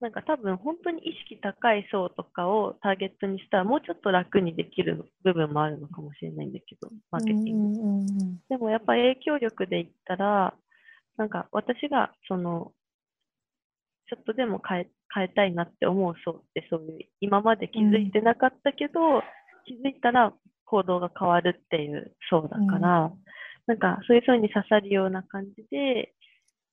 [0.00, 7.80] なんか多分本当に意識高い層とかをターゲットにしたらもうちょっと楽にできる部分もあるのかもしれないんだけど、マーケティング。
[7.80, 10.54] うんうんうんでもやっぱ影響力で言ったら、
[11.18, 12.72] なんか私がその、
[14.08, 19.22] ちょっとでも変え変えたいなって思う層ってそういう、今まで気づいてなかったけど、
[19.66, 20.32] 気づいたら
[20.64, 23.12] 行動が変わるっていう層だから、
[23.66, 26.14] なんかそういう層に刺さるような感じで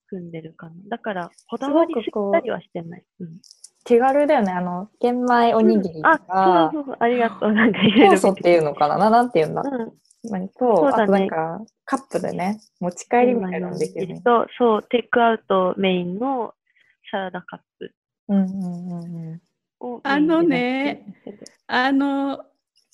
[0.08, 0.72] 組んでるかな。
[0.88, 3.04] だから、こだわりすぎたりはしてない。
[3.20, 3.28] うん、
[3.84, 4.52] 手軽だよね。
[4.52, 7.52] あの、玄米おにぎりとあ、か、そうそうそう、ありがとう。
[7.52, 9.62] なんか入れる酵素っていうのかなななんていうんだ。
[9.62, 9.92] うん。
[10.30, 14.20] 何と、そうだねあとなんか、カップでね、持ち帰りみたいなのできるね。
[14.22, 16.54] と、そう、テイクアウトメインの
[17.10, 17.92] サラダカップ
[18.28, 19.40] うんうんうんうん。
[19.78, 21.04] をあのね
[21.66, 22.44] あの、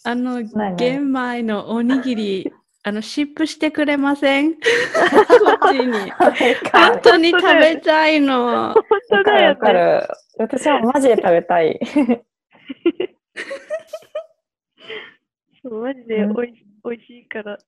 [0.05, 2.53] あの、何玄米のおにぎり、
[2.85, 4.55] あの、シップしてくれません？
[4.59, 4.59] こ
[5.69, 6.11] っちに。
[6.11, 6.33] わ
[6.73, 8.75] 本当に食べたいの。
[8.75, 9.57] 本当かるわだよね。
[9.61, 10.09] かる。
[10.39, 11.79] 私はマジで食べたい。
[15.63, 17.59] そうマジでおいしおいしいから。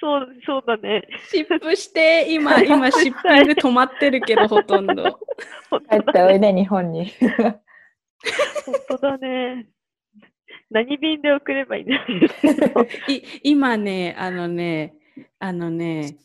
[0.00, 1.02] そう、そうだね。
[1.28, 5.18] シップして、今、 今、シッピング止まってるけど、ほとんど。
[5.90, 7.12] 帰っておいで、日本に。
[8.64, 9.66] 本当だね。
[10.70, 11.96] 何便で送ればいいんだ
[13.08, 14.94] い今ね、あのね、
[15.38, 16.16] あのね、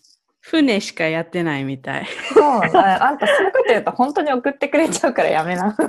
[0.42, 2.06] 船しかやってないみたい。
[2.34, 5.74] そうああんたそういうこと言うと本当に送ってくれちゃうからやめな。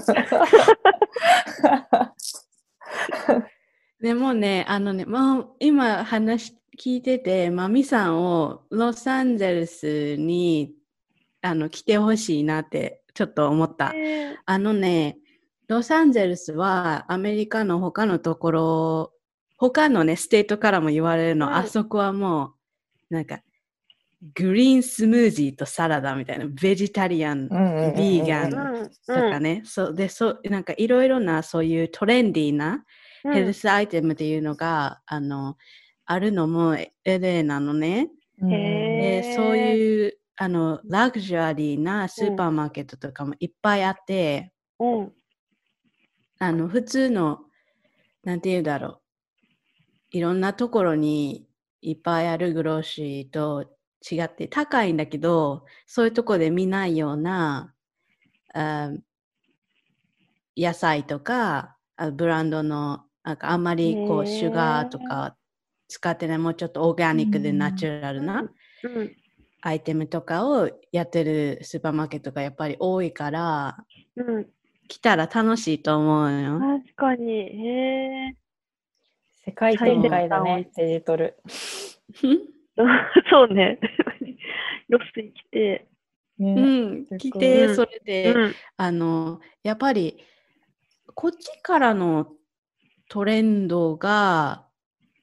[4.05, 10.75] でもね、あのね、まあ、今話聞いてて、マミさんをロサンゼルスに
[11.41, 13.95] あの来てほしいなってちょっと思った。
[13.95, 15.17] ねあのね、
[15.69, 19.13] ロサンゼルスはアメリカの他のところ、
[19.57, 21.55] 他のね、 state からも言われるの、うん。
[21.55, 22.53] あそこはも
[23.11, 23.41] う、なんか、
[24.35, 32.83] グリーンスムージーとサラダみたいな、ベジタリアン、ビーガンうんうんとかね、そうでそうなんかいろいろなそういうトレンディーなうん
[33.25, 35.57] ヘルスアイテムっていうのが、あの
[36.07, 38.11] あるのも LA なのね。
[38.39, 45.13] でそういうあのラグジュアリーなスーパーマーケットとかもいっぱいあって、うん。
[46.39, 47.41] あの普通の
[48.25, 49.01] なんて言うだろう。
[50.11, 51.47] いろんなところに
[51.81, 53.65] いっぱいあるグローシーと
[54.11, 57.75] 違って高いんだけどそういうとこで見ないような
[58.53, 58.91] あ
[60.57, 65.35] 野菜とかあブランドのなんかあんまりこうシュガーとか
[65.89, 68.43] 使ってないもうちょっとオーガニックでうんナチュラルな
[68.83, 69.17] うん。
[69.63, 73.79] アイテムとかをやってるスーパーマーケットがやっぱり多いから
[74.17, 74.47] うん。
[74.87, 76.61] 来たら楽しいと思うよ。
[76.61, 77.33] 確かに。
[77.33, 78.37] へえ。
[79.47, 81.37] 世界展開だね、デジトル。
[83.31, 83.79] そうね。
[84.89, 85.87] ロスに来て。
[86.39, 88.55] うねん、来て、うんそれで、うん。
[88.77, 90.23] あの、やっぱり、
[91.15, 92.29] こっちからの
[93.09, 94.67] トレンドが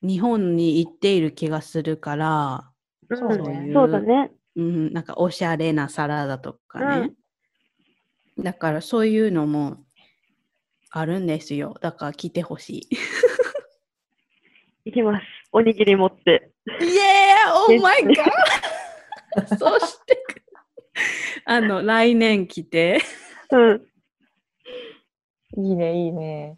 [0.01, 2.71] 日本に行っている気がするから、
[3.13, 4.31] そうねんそうだね。
[4.55, 7.11] うん、なんかおしゃれなサラダとかね。
[8.39, 9.83] だからそういうのも
[10.89, 11.75] あるんですよ。
[11.81, 12.89] だから来てほしい。
[14.85, 15.25] 行きます。
[15.51, 16.51] おにぎり持って。
[16.65, 19.57] イエー !Oh my god!
[19.57, 20.23] そして、
[21.45, 23.01] あの、来年来て。
[23.51, 23.87] うん。
[25.57, 26.57] いいね、いいね。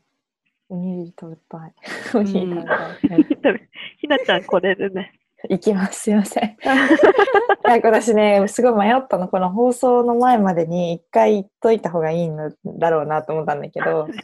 [0.73, 1.73] おにぎり食べたい。
[2.17, 2.61] おにぎり食
[3.29, 3.69] べたい。
[4.01, 5.13] ひなちゃん来れるね。
[5.47, 5.99] 行きます。
[6.01, 6.45] すいません。
[6.45, 9.27] いや私ね、すごい迷ったの。
[9.27, 14.07] この放送の前までに一回言っといた方がいいのだろうなと思ったんだけど、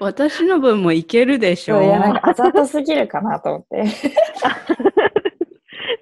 [0.00, 3.84] 私の分もいけるでしょそういや、なんかあざとすぎるかなと思って。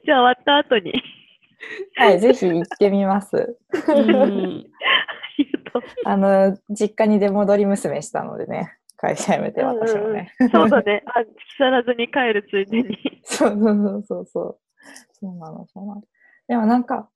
[0.07, 0.95] じゃあ終わった後に。
[1.97, 3.59] はい、ぜひ行ってみます。
[3.89, 4.67] うん
[6.05, 10.33] あの、実家に出戻り娘したのでね、会社辞めて私もね。
[10.53, 11.03] そうだね。
[11.07, 13.23] あ、木更津に帰るついでに。
[13.25, 14.59] そ うそうそうそうそう。
[15.13, 16.03] そうなの、そうなの。
[16.49, 17.09] でもなんか、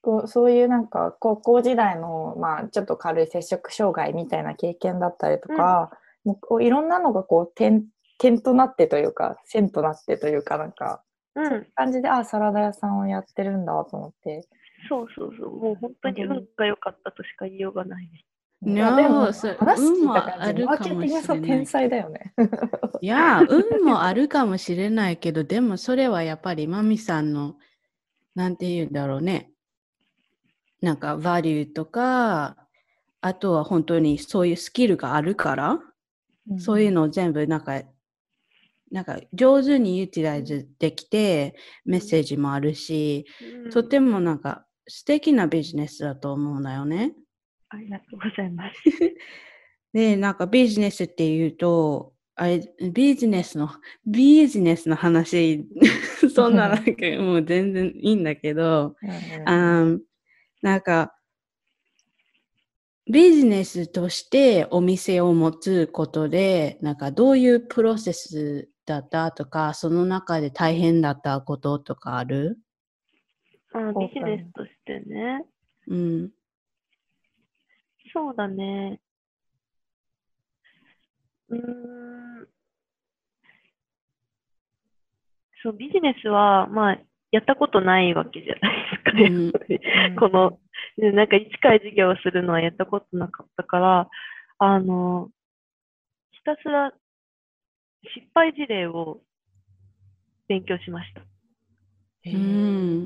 [0.00, 5.90] こうそういうなんか高校時代の、まあ、ちょっと軽い摂食障害みたいな経験だったりとか、
[6.24, 7.84] もうこういろんなのがこう点
[8.18, 11.02] 点となってというか線となってというかなんか
[11.34, 11.66] うん。
[11.74, 14.46] 感じであサラダ屋さんをやってるんだと思って
[14.88, 15.56] そうそうそう。
[15.56, 18.24] もう本当に運が良かったとしか言いようがないね。
[18.66, 22.34] いいやでもそう話聞いた運もあ感じマーケテるかもィングのしれない天才だよね。
[23.00, 27.56] いや、運もあるかもしれないけど、でもそれはやっぱりマミさんの、
[28.34, 29.52] なんて言うんだろうね。
[30.80, 32.56] なんか、バリューとか、
[33.20, 35.78] あとは本当にそういうスキルがあるから、
[36.58, 37.82] そういうのを全部なんか、
[38.90, 41.54] なんか上手にユーティライズできて、
[41.84, 43.26] メッセージもあるし、
[43.64, 47.12] うんとてもなんか素敵なビジネスだと思うんだよね。
[47.68, 48.80] ありがとうございます。
[49.92, 53.68] で、なんかビジネスっていうと、あれ、ビジネスの、
[54.06, 55.66] ビジネスの話、
[56.34, 58.94] そんななんかもう全然いいんだけど、
[59.44, 60.00] あー
[60.62, 61.14] なんか、
[63.10, 72.58] ビジネスとしてお店を持つことで、なんかどういうプロセスだったとか、その中で大変だったこととかある？
[73.78, 75.44] あビジネスとしてね。
[75.86, 76.30] うん。
[78.12, 79.00] そうだね。
[81.48, 82.48] うーん。
[85.62, 86.98] そう、ビジネスは、まあ、
[87.30, 89.24] やったことないわけじゃないですかね。
[89.24, 90.58] うんこの、
[90.96, 94.08] ねなんか一回事業をするのはやったことなかったから、
[94.58, 95.28] あの、
[96.32, 96.92] ひたすら
[98.14, 99.20] 失敗事例を
[100.48, 101.20] 勉強しました。
[102.22, 102.38] へうー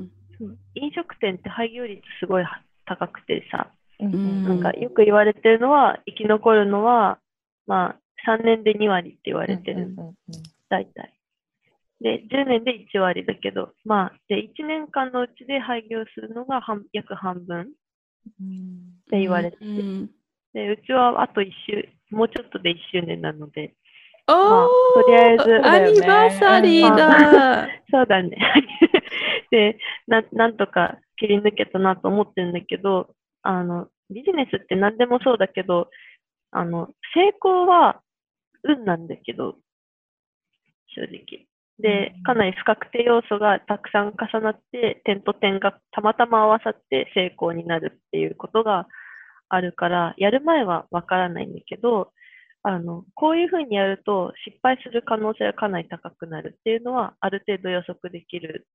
[0.03, 0.11] ん。
[0.75, 2.45] 飲食店って廃業率すごい
[2.85, 4.13] 高くてさ、うん。
[4.13, 4.43] うん。
[4.43, 7.19] なんかよく言われてるのは、生き残るのは、
[7.67, 7.95] まあ、
[8.27, 10.15] 3年で2割って言われてる、うんうんうん
[10.69, 11.13] 大体。
[12.01, 17.61] で、10年で1割だけど、まあ、で、1年間のうちで廃業するのが半約半分。
[17.61, 17.65] っ
[18.41, 19.57] うんて言われて。
[19.57, 20.09] て、うん。
[20.53, 23.73] で、うちはあと1周、もうちょっとで1周年なので、
[24.27, 27.67] おまあとりあえずーアニバーサリーだ。
[27.91, 28.37] そうだね。
[29.53, 29.77] で
[30.07, 35.89] な、なんとか切り抜けたなと思ってるんだけど、あの、ビジネスって何でもそうだけど、
[36.49, 38.01] あの、成功は
[38.63, 39.57] 運なんだけど、
[40.95, 41.45] 正直。
[41.77, 48.87] で、かなり不確定要素がたくさん重なって、点と点がたまたま合わさって成功になるっていうことが
[49.49, 52.11] あるから、やる前はわからないんだけど、
[52.63, 58.67] あの、こういうふうにやると失敗する可能性がかなり高くなるっていうのは、ある程度予測できる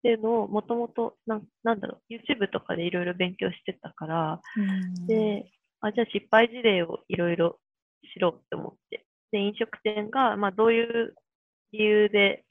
[0.00, 4.60] っていうのを、もともと、なんだろう、YouTube とかでいろいろ勉強してたから、う
[5.02, 7.58] んで、あ、じゃあ失敗事例をいろいろ
[8.14, 9.04] 知ろうって思って。
[9.30, 11.14] で、飲食店が、まあ、どういう
[11.72, 12.44] 理由で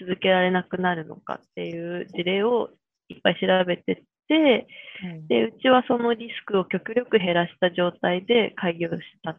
[0.00, 2.70] 続けられなくなるのかっていう事例を
[3.08, 3.96] いっぱい調べてっ
[4.28, 4.66] て、
[5.04, 9.38] うんで、うちはそのリスクを極力減らした状態で開業したっ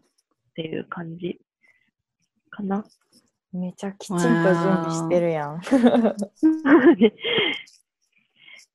[0.56, 1.40] ていう感じ
[2.50, 2.86] かな。
[3.54, 5.60] めちゃきちんと準備してるやん。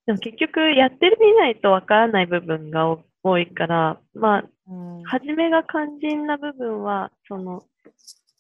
[0.07, 7.65] でも結局やってみないとわからない部分が多多いから、まあ、うん初めが肝心な部分は、その、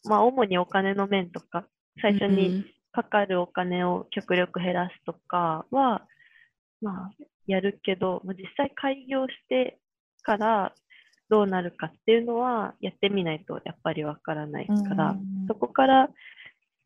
[0.04, 1.64] まあ、主にお金の面とか、
[2.00, 6.06] 最初にかかるお金を極力減らすとかは、
[6.80, 7.10] まあ、
[7.46, 9.78] やるけど、まあ実際開業して
[10.22, 10.72] から
[11.28, 15.46] どうなるかっていうのは、やってみないとやっぱりわからないから、うん。
[15.48, 16.08] そこから、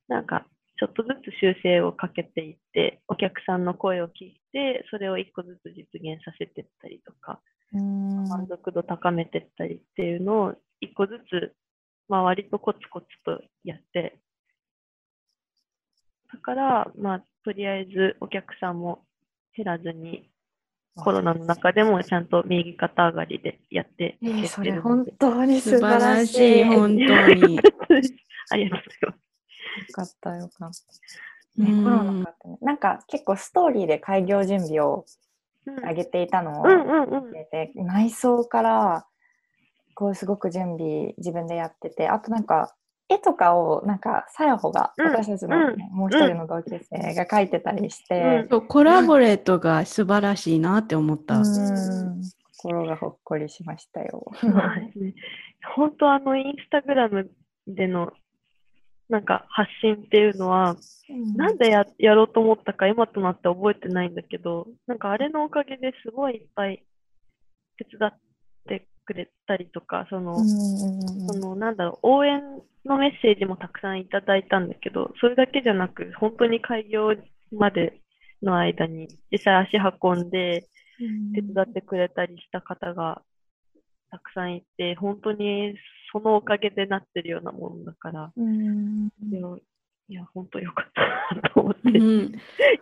[0.08, 0.46] なんか、
[0.78, 7.40] ちょっとずつ修正をかけていって、お客さんの声を聞いて、それを一個ずつ実現させていったりとか、
[7.74, 8.28] うん。
[8.28, 11.54] 満足度高めていったりっていうのを一個ずつ、
[12.08, 14.18] まあ割とコツコツとやって、
[16.32, 19.04] だから、まあとりあえずお客さんも
[19.54, 20.29] 減らずに、
[20.96, 26.98] コロナの中でもちゃんと右肩上がりでやっていけてる本当に素素晴晴らしい、本当に。
[27.04, 27.96] ありがとうご
[28.50, 29.92] ざいます。
[29.92, 30.70] かったよかっ
[31.56, 31.62] た。
[31.62, 32.58] ね、うんコロナ禍っ。
[32.60, 35.04] なんか結構ストーリーで開業準備を
[35.66, 36.66] うん上げていたのを
[37.74, 39.06] 内装から
[39.94, 42.74] こうすごく準備自分でやってて、あとなんか
[43.10, 45.06] 絵とかをなんかさやほが、うん。
[45.08, 51.38] 私たちのね、もう一人の同級生が描いてたりして、そうコラボレートが素晴らしいなって思った。
[51.38, 51.44] うん。
[52.56, 54.30] 心がほっこりしましたよ。
[55.74, 57.30] 本当あのインスタグラム
[57.66, 58.12] での
[59.08, 60.76] なんか発信っていうのは、
[61.36, 66.84] なんでややろうと思ったか今となって覚えてないんだけど、なんかあれのおかげですごいいっぱい
[67.76, 68.18] 手伝って
[69.10, 72.40] くれたりとか、その、そのなんだろう、応援
[72.84, 77.14] のメッセージもたくさんいただいたんだけど、それだけじゃなく、本当に開業
[77.50, 78.00] まで
[78.40, 80.68] の間に実際足運んで
[81.34, 83.22] 手伝ってくれたりした方が
[84.10, 85.74] たくさんいて、本当に
[86.12, 89.10] そのおかげでなってるようなものだから、うん
[90.10, 91.98] いや、本当よかったなと思って。
[91.98, 92.32] うん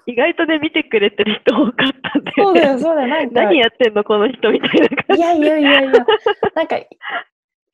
[0.07, 1.75] 意外とね、見てくれてる人多かっ
[2.13, 2.61] たんだよね。
[2.61, 3.09] そうだよ、そうだよ。
[3.09, 5.17] なんか、何やってんの、この人みたいな感じ。
[5.17, 5.93] いやいやいやいや、
[6.55, 6.89] なんか、い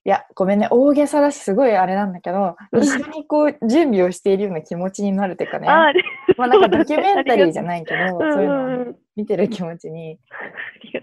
[0.02, 5.92] や、ごめんね、大げさだし、すごいあれなんだけど、一緒にこう、準備をしているような気持ちになるっていうかね、あ
[6.36, 8.94] まあなんかドキュメンタリーじゃないけど、うんそういうのを。
[9.14, 10.18] 見てる気持ちに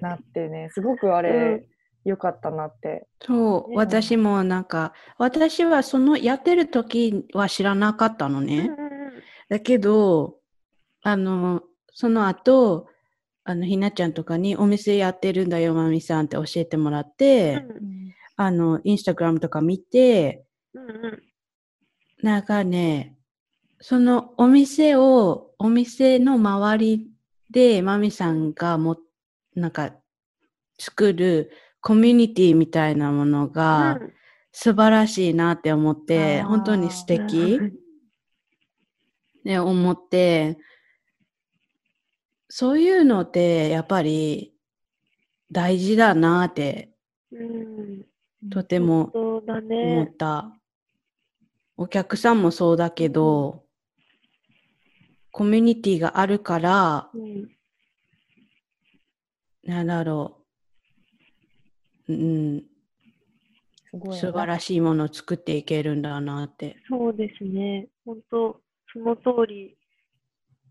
[0.02, 1.64] なってね、すごくあうれ、
[2.04, 3.08] 良かったなって。
[3.22, 8.58] そう、ね私もなんか、私はそのやってる時は知らなかったのね。
[8.58, 8.76] うんうんう
[9.10, 9.24] ん。
[9.50, 10.38] だけど、
[11.04, 11.62] あの、
[11.94, 12.88] その後、
[13.44, 17.66] あの、ひなちゃんとかにお店やってるんだよ、まみさんって教えてもらって、
[18.36, 21.24] あの、インスタグラムとか見て、うんうん。
[22.22, 23.18] なんかね、
[23.80, 27.08] そのお店を、お店の周り
[27.50, 28.98] で、まみさんがも、
[29.56, 29.92] なんか、
[30.80, 34.14] 作るコミュニティみたいなものがうん
[34.54, 37.74] 素晴らしいなって思って、あー本当に素敵うん
[39.46, 40.58] ね、思って、
[42.50, 44.54] そういうのってやっぱり
[45.50, 46.92] 大事だなって
[47.32, 48.06] うん
[48.50, 50.14] とても思っね。
[50.18, 50.54] た。
[51.78, 53.64] お客さんもそうだけど、
[55.32, 57.48] コミュニティがあるから、うん
[59.64, 60.41] なんだろう。
[62.14, 62.64] うん、
[63.90, 66.78] すごい素晴らしいものを作っていけるんだなって。
[66.90, 67.88] そうですね。
[68.06, 68.60] 本当
[68.94, 69.78] その通り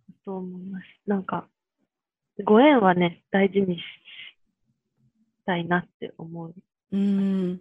[0.09, 0.85] だと思います。
[1.07, 1.49] なんか、
[2.45, 3.83] ご縁はね、大事にし
[5.47, 6.55] たいなって思う。
[6.93, 7.61] うん。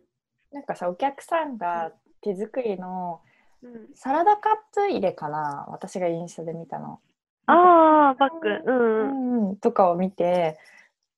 [0.52, 3.22] なんかさ、お客さんが手作りの
[3.62, 7.00] うん、サラダカップ入れかな私がインスタで見たの。
[7.46, 8.72] ああ、バッグ。
[8.72, 8.72] う。
[8.72, 10.58] んうん、とかを見て、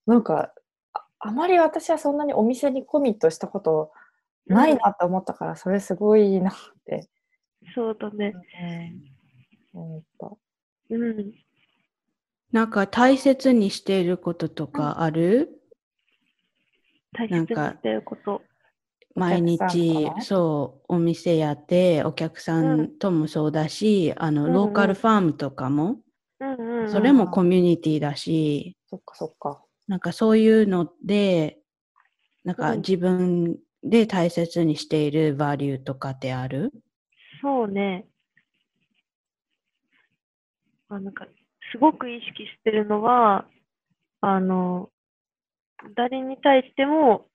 [0.08, 0.52] なんか
[1.22, 3.92] あ、あまり私はそんなにお店にコミットしたこと
[4.48, 6.54] ないなって思ったから、それすごいいいなっ
[6.86, 7.08] て
[7.76, 8.34] そうだね。
[9.74, 10.32] 思った。
[10.90, 11.34] うん。
[12.52, 15.62] なんか大切にしていることとかある？
[17.14, 18.42] 大切にしてること。
[19.14, 25.98] 毎日そうお店やってお客さんともそうだし、あのうんうんローカルファームとかも、
[26.40, 26.92] うんうん、うん。
[26.92, 29.62] それもコミュニティだしそっかそっか。
[29.88, 31.60] なんかそういうので
[32.44, 36.72] なんかうん自分で大切にしているバリューとかってある？
[37.42, 38.06] そうね。
[40.90, 41.26] あなんか、
[41.72, 43.48] すごく意識してるのは、
[44.20, 44.90] あの、
[45.96, 47.28] 誰に対しても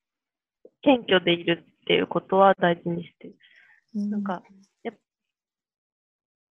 [0.83, 3.35] 謙虚でいるっていうことは大事にしてる。
[3.95, 4.43] なんか、
[4.85, 4.95] やっ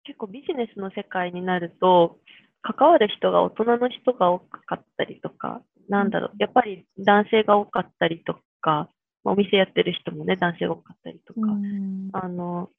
[0.05, 2.19] 結構ビジネスの世界になると、
[2.63, 8.89] 関わる人が大人の人が多かったりとか、なんだろう、やっぱり男性が多かったりとか、
[9.25, 12.71] まあお店やってる人もね、男性が多かったりとか、うんあの、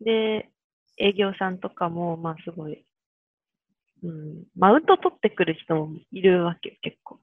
[0.00, 0.50] で、
[0.98, 2.84] 営業さんとかも、まあすごい、
[4.02, 7.18] うん、マウント取ってくる人もいるわけよ、結構。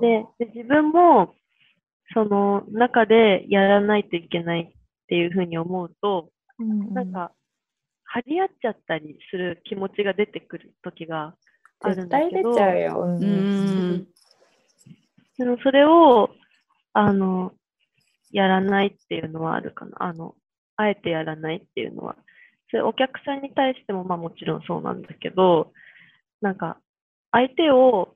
[0.00, 1.34] で、で自分も、
[2.12, 4.72] その中でやらないといけないっ
[5.08, 7.32] ていうふうに思うと、うんうんなんか、
[8.04, 11.34] 張り合っちゃったりする気持ちが出てくる時が
[11.80, 13.00] ある絶んだけど、対出ちゃうよ。
[13.00, 14.06] うんうん
[15.38, 16.30] でもそれを、
[16.92, 17.52] あの、
[18.30, 20.02] やらないっていうのはあるかな。
[20.02, 20.34] あの、
[20.76, 22.16] あえてやらないっていうのは。
[22.70, 25.72] それお客さんに対しても、まあもちろんそうなんだけど、
[26.40, 26.78] なんか、
[27.30, 28.14] 相手を、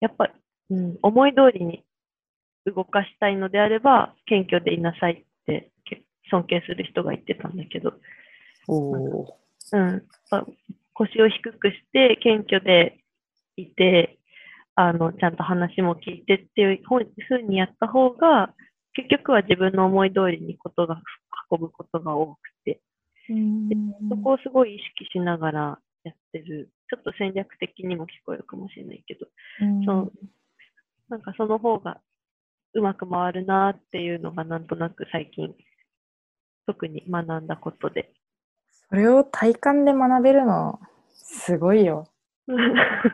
[0.00, 0.32] やっぱ、
[0.70, 1.84] うん、思い通りに
[2.66, 7.94] 動かしたいのであれば、謙虚でいなさいって、け尊敬する人が言ってたんだけど、
[8.68, 9.26] おー
[9.72, 10.02] うん、
[10.94, 12.98] 腰を低くして謙虚で
[13.56, 14.17] いて、
[14.80, 16.80] あの、ちゃんと話も聞いてっていう
[17.26, 18.54] ふうにやった方が、
[18.92, 21.02] 結局は自分の思い通りにことが
[21.50, 22.80] 運ぶことが多くて、
[23.28, 23.68] うん
[24.08, 26.70] そこをすごい意識しながらやってる。
[26.88, 29.26] ちょっと戦略的にも聞こえるかもしれないけど、
[29.62, 30.12] うんそう、
[31.08, 32.00] なんかその方が
[32.74, 35.52] うまく回るなっていうのがなんとなく最近、
[36.66, 38.12] 特に学んだことで。
[38.88, 40.78] それを体感で学べるの、
[41.10, 42.06] すごいよ。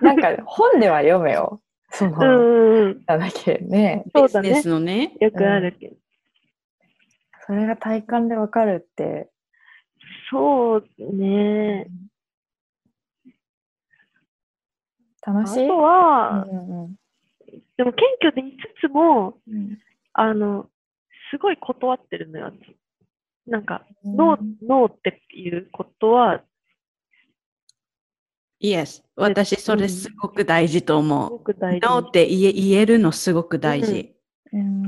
[0.00, 1.60] なんか本では読めよ。
[1.90, 3.04] その、うんうんうん。
[3.04, 4.04] だけね。
[4.14, 4.68] そうだねビジネス。
[4.68, 5.16] のね。
[5.20, 5.96] よくあるけど。
[7.46, 9.30] それが体感でわかるって。
[10.30, 11.88] そうね。
[15.26, 15.66] あ楽しい？
[15.66, 16.96] とは、うんうん
[17.76, 19.78] でも謙虚でいつつも、うん
[20.12, 20.68] あの、
[21.30, 22.52] すごい断ってるのよ。
[23.46, 26.42] なんか、うんノー、 No っていうことは、
[28.64, 29.02] Yes。
[29.14, 31.30] 私、それすごく大事とす思う。
[31.30, 34.10] ごく大って言え言えるのすごく大事。
[34.52, 34.84] うん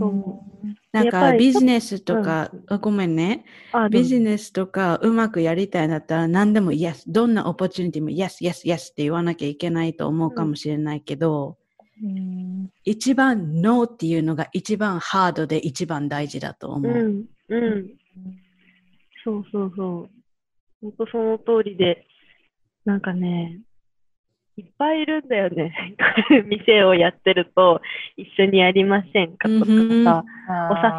[0.92, 3.44] なんかビジネスとか、うんあごめんね。
[3.72, 7.04] あビジネネスとかうまくやりたいんだったら何でも Yes。
[7.06, 11.58] どんな opportunity も Yes, Yes, Yes って言わなきゃいけないと思うかもしれないけど、
[12.02, 16.92] うん一番 No っていうのが一番ハードで一番大事だと思う。
[16.92, 17.86] うん、うん。
[19.24, 20.10] そうそうそう。
[20.82, 22.06] 本当その通りで、
[22.84, 23.60] なんかね、
[24.56, 25.96] いっぱいいるんだよね。
[26.46, 27.82] 店をやってると、
[28.16, 29.66] 一緒にやりませんかとか
[30.04, 30.24] さ、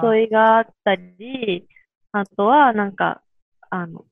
[0.03, 1.67] お誘いがあったり、
[2.11, 3.21] あとはなんか、
[3.69, 4.05] あの、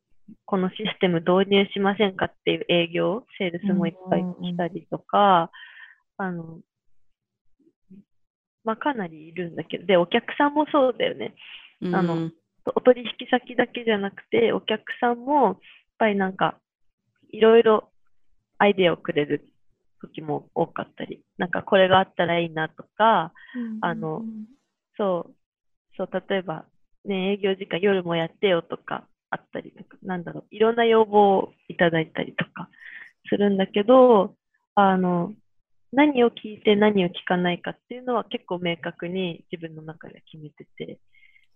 [0.46, 5.52] このシステム導入しませんかっていう営業、セールスもいっぱい来たりとか、
[6.18, 6.60] あの、
[8.64, 11.36] まあ、かなりいるんだけど、で、お客さんもそうだよね。
[11.94, 12.34] あのうん
[12.74, 15.58] お取引先だけじゃなくて、お客さんも、やっ
[16.00, 16.58] ぱりなんか、
[17.32, 17.92] いろいろ
[18.58, 19.48] アイデアをくれる
[20.02, 23.34] 時も多かったり、なんかこれがあったらいいなとか、
[23.82, 24.24] あの
[24.98, 25.36] そう、
[25.98, 26.66] そう、例えば、
[27.06, 32.70] ね、営業時間夜もやってよとかあったりとか、なんだろう、いろんな要望をいただいたりとか
[33.30, 34.36] するんだけど、
[34.76, 35.34] あの、
[35.92, 41.00] 何を聞いて何を聞かないかっていうのは結構明確に自分の中で決めてて、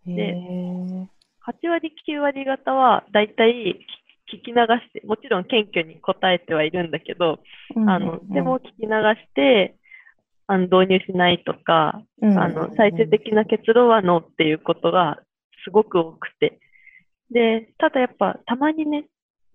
[0.07, 1.05] へでー。
[1.41, 3.85] 8割、9割方はだいたい
[4.33, 7.39] 聞き流して、もちろん謙虚に答えてはいるんだけど、
[7.75, 9.75] あの、でも聞き流して、
[10.51, 15.19] あの導入しないとか、うんあの、最終的な結論はノーっていうことが
[15.63, 16.59] すごく多くて。
[17.29, 19.05] で、ただやっぱたまにね、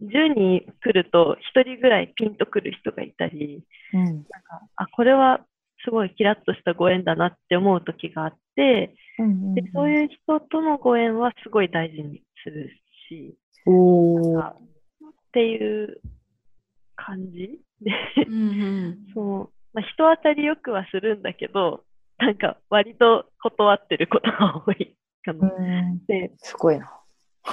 [0.02, 4.04] 10人来ると1人ぐらいピンと来る人がいたり、うん。
[4.04, 5.40] なんか、あ、これは
[5.84, 9.54] すごいキラッとしたご縁だなって思う時があって、うん。
[9.54, 12.70] でそういう人とのご縁はすごい大事にする
[13.08, 13.34] し、
[13.66, 14.44] おっ
[15.32, 16.00] ていう
[16.96, 17.92] 感じで、
[18.26, 18.36] うんう
[18.90, 21.84] ん そう、まあ、人当たりよくはするんだけど、
[22.18, 25.52] なんか割と断ってることが多いかな。
[25.52, 26.90] うんで、すごいな。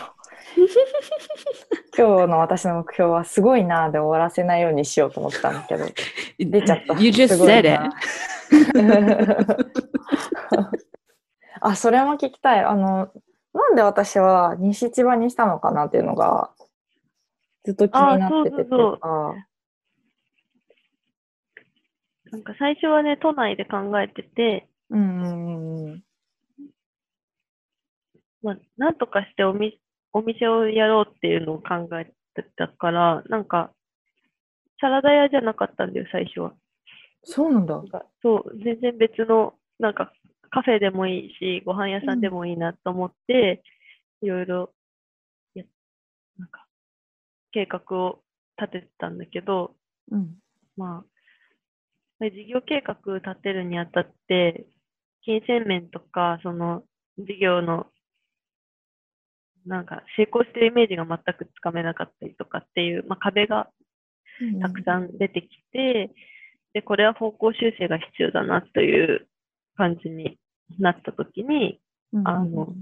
[1.97, 5.86] 今日の私の目標はすごいなで終わらせないようにしようと思ったんだけど、
[6.39, 6.93] 出ちゃった。
[6.99, 7.95] You just said な it.
[11.62, 12.59] あ、それも聞きたい。
[12.59, 13.12] あの、
[13.53, 16.51] なんで私は西千葉にしたのかなっていうのが、
[17.63, 19.35] ずっと気になっててっていうか。
[22.31, 26.03] なんか最初はね、都内で考えてて、うんうんうん
[28.41, 29.79] まあ、なんとかしておみ
[30.13, 33.71] お店をやろうっていうのを考えてたから、なんか、
[34.79, 36.53] サラダ屋じゃなかったんだよ、最初は。
[37.23, 37.81] そうなんだ
[38.21, 40.11] そう、全然別の、なんか
[40.51, 43.63] カフェでもいいし、ご飯屋さんでもいいなと思って、
[44.21, 44.73] いろいろ、
[45.55, 45.63] や、
[46.37, 46.67] なんか、
[47.51, 48.21] 計画を
[48.59, 49.75] 立ててたんだけど、
[50.11, 50.35] うん。
[50.75, 51.05] ま
[52.19, 54.67] あ、事業計画立てるにあたって、
[55.23, 56.83] 金銭面とか、その、
[57.17, 57.87] 事業の、
[59.65, 63.69] なんか、成功してるイメージが全くつかめなかったりとかっていう、まあ、壁が
[64.61, 66.11] たくさん出てきて、
[66.73, 69.27] で、これは方向修正が必要だなという
[69.75, 70.37] 感じに
[70.80, 71.80] なったときに、
[72.13, 72.74] うんあの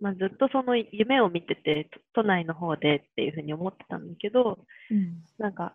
[0.00, 4.58] まあ、ずっとその夢を見てて、都都内の方でっていうふうに思ってたんだけど、
[4.90, 5.22] うん。
[5.38, 5.74] なんか、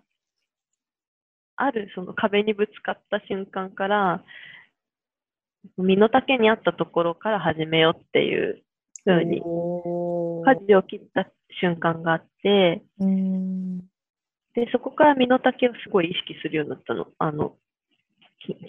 [1.56, 4.24] あるその壁にぶつかった瞬間から、
[5.78, 8.64] 身の丈にあったところから始めようっていう
[9.04, 11.30] ふうに、舵を切った
[11.62, 13.80] 瞬間があって、うん。
[14.56, 17.08] で、そこから身の丈をすごい意識するようになったの。
[17.20, 17.54] あの、き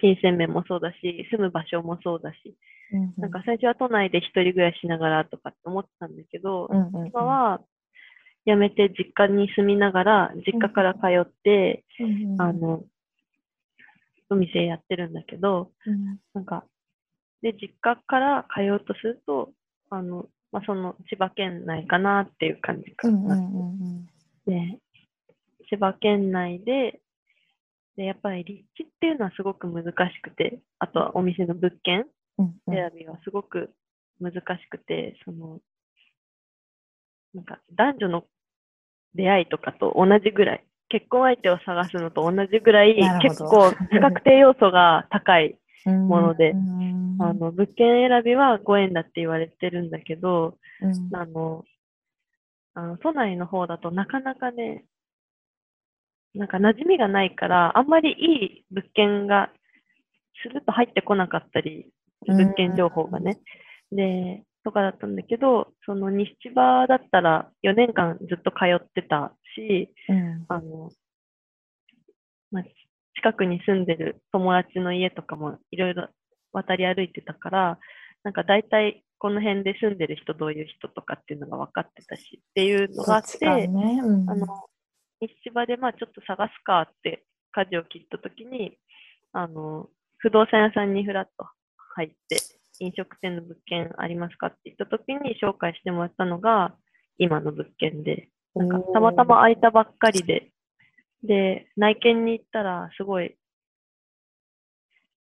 [0.01, 2.57] 金銭面もそうだし、住む場所もそうだし、
[3.17, 7.07] なんか最初は都内で一人暮らししながらとかって思ってたんだけど、うんうんうん。
[7.09, 7.61] 今は
[8.47, 12.85] 辞めて実家に住みながら、実家から通って、うんうんあの、
[14.31, 16.19] お店やってるんだけど、うん。
[16.35, 16.65] なんか、
[17.43, 19.51] で、実家から通うとすると、
[19.91, 23.35] あの、まあ、その千葉県内かなっていう感じかな。
[23.35, 24.07] うんうんうん。
[24.47, 24.79] で、
[25.69, 27.01] 千葉県内で、
[27.97, 29.93] で、やっぱり立地っていうのはすごく難し
[30.23, 32.07] くて、あとはお店の物件
[32.69, 33.71] 選びはすごく
[34.21, 34.41] 難し
[34.71, 35.61] くて、その、
[37.35, 38.25] なんか男女の
[39.15, 46.09] 出会いとかと同じぐらい、結婚相手を探すのと同じぐらい結構不確定要素が高いうん。
[46.09, 47.17] ものでうん。
[47.19, 51.17] あの、物件選びはご縁だって言われてるんだけど、うん。
[51.17, 51.65] あの、
[52.75, 54.85] あの都内の方だとなかなかね、
[56.37, 59.51] なんか馴染みがないから、あんまりいい物件が
[60.43, 61.91] スルッと入ってこなかったり、
[62.27, 63.39] 物件情報がね。
[63.91, 70.45] で、とかだったんだけど、その西千葉だったら4年間ずっと通ってたし、うん。
[70.49, 70.91] あの、
[72.51, 72.65] まあ、
[73.15, 76.09] 近くに住んでる友達の家とかもいろいろ
[76.53, 77.79] 渡り歩いてたから、
[78.25, 84.01] なんか大体この辺で住んでる人どういう人とかっていうのが分かってたしっていうのがあって、ね。
[84.03, 84.31] うん。
[84.31, 84.47] あの、
[85.21, 88.77] 西千葉でまあちょっと探すかって舵を切った時に、
[89.33, 89.89] あの、
[90.19, 91.47] 不動産屋さんにふらっと
[91.95, 92.37] 入って、
[92.81, 96.75] 飲食店の物件ありますかって言った時に紹介してもらったのが
[97.19, 100.51] 今の物件で、なんかたまたま空いたばっかりで、
[101.23, 103.37] で、内見に行ったらすごい、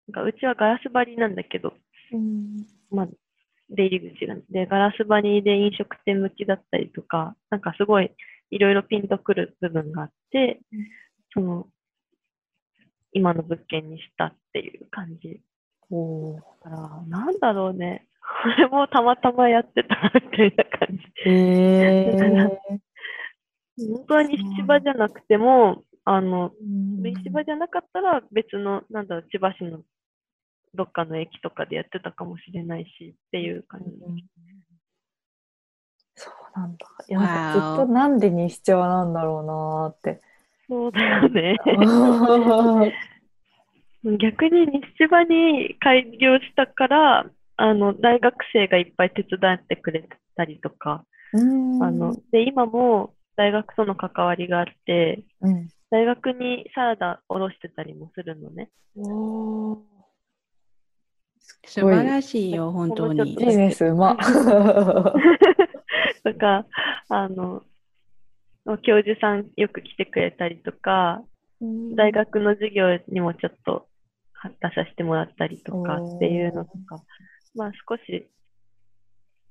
[0.07, 1.73] なんかうちはガラス張りなんだけど、
[2.13, 2.65] うん。
[2.89, 3.07] まあ、
[3.69, 4.35] 出入り口が。
[4.49, 8.11] で、ガラス張りで飲食店向きだったりとか、なんかすごい
[8.51, 10.87] いろいろピンとくる部分があってうん、
[11.33, 11.67] その、
[13.13, 15.41] 今の物件にしたっていう感じ。
[15.89, 18.07] おーだから、なんだろうね。
[18.43, 21.29] これもたまたまやってたみたいな感じ。
[21.29, 22.81] へー
[23.77, 29.81] 本当は西千葉じゃなくても、あの、うん西千葉じゃなかったら別の、なんだろう、千葉市の
[30.73, 34.25] どっかの駅とかでやってたかもしれないしっていう感じ。
[36.55, 36.87] なんだ。
[37.07, 40.21] いや、ずっとなんで西千葉なんだろうなーって。
[40.67, 41.57] そうだよね。
[44.19, 47.25] 逆に西千葉に開業したから、
[47.57, 58.69] あの、大学生がいっぱい手伝ってくれたりとか、うんあの、で、今も大学との関わりがあって、うん大学にサラダおろしてたりもするのね。
[61.65, 63.41] 素晴らしいよ、本当にこ。
[63.41, 64.17] ビジネスうま。
[66.23, 66.65] とか、
[67.09, 67.63] あの、
[68.83, 71.23] 教授さんよく来てくれたりとか、
[71.95, 73.87] 大学の授業にもちょっと
[74.61, 77.03] 出させてもらったりとかっていうのとか、
[77.55, 78.27] まあ少し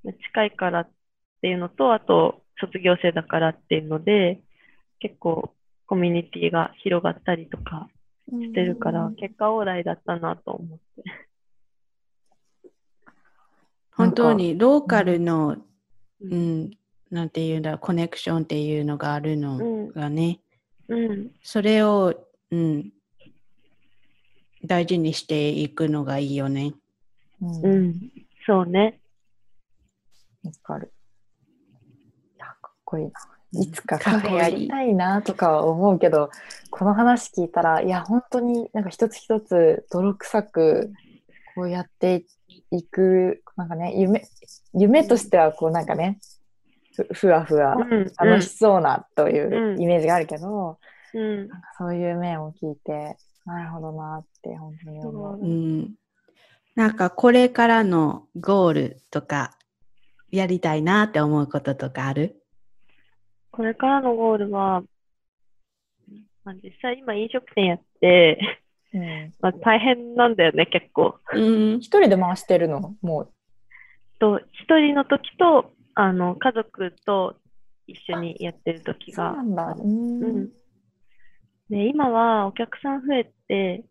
[0.04, 0.90] 近いからっ
[1.42, 4.40] ていうのと、あと卒業生だからっていうので、
[4.98, 5.54] 結構
[5.86, 7.88] コミュニティが広がったりとか
[8.30, 11.02] してるから、結果オーライだったなと思って。
[13.92, 15.56] 本当にローカルの、
[16.22, 16.70] ううん、
[17.10, 20.40] なんていうんだ、コネクションっていうのがあるのうんがね、
[20.88, 22.14] うん、それを、
[22.50, 22.90] うん、
[24.64, 26.74] 大事にしていくのがいいよね。
[27.40, 27.48] うん。
[27.48, 27.94] わうん、
[28.46, 29.00] そうね。
[30.62, 30.92] かる。
[32.38, 33.12] かっこいいな。
[33.52, 36.30] いつかカフェやりたいなとかは思うけど、
[36.70, 40.92] この話聞いたら、いや、本当になんか一つ一つ泥臭く、
[41.56, 42.24] こうやって
[42.70, 44.22] いく、なんかね、夢、
[44.72, 46.18] 夢としてはこうなんかね、
[46.96, 49.80] ふふわふわうん、楽しそうなといううん。
[49.80, 50.78] イメージがあるけど、
[51.12, 55.38] うん、なんかそういう面を聞いて、なるほどなって本当に思う。
[55.38, 55.94] うん、
[56.74, 59.52] なんかこれからのゴールとか、
[60.30, 62.42] やりたいなって思うこととかある？
[63.50, 64.82] これからのゴールは、
[66.44, 68.38] まあ、実際今飲食店やって、
[68.94, 69.34] うん。
[69.40, 71.16] まあ、大変なんだよね、結構。
[71.34, 71.78] うん。
[71.78, 72.94] 一人で回してるの？
[73.02, 73.32] もう。
[74.20, 77.36] と一人の時とあの家族と
[77.86, 79.74] 一緒にやってる時そうがなんだ。
[79.76, 80.48] ううんん。
[81.68, 83.84] で今はお客さん増えて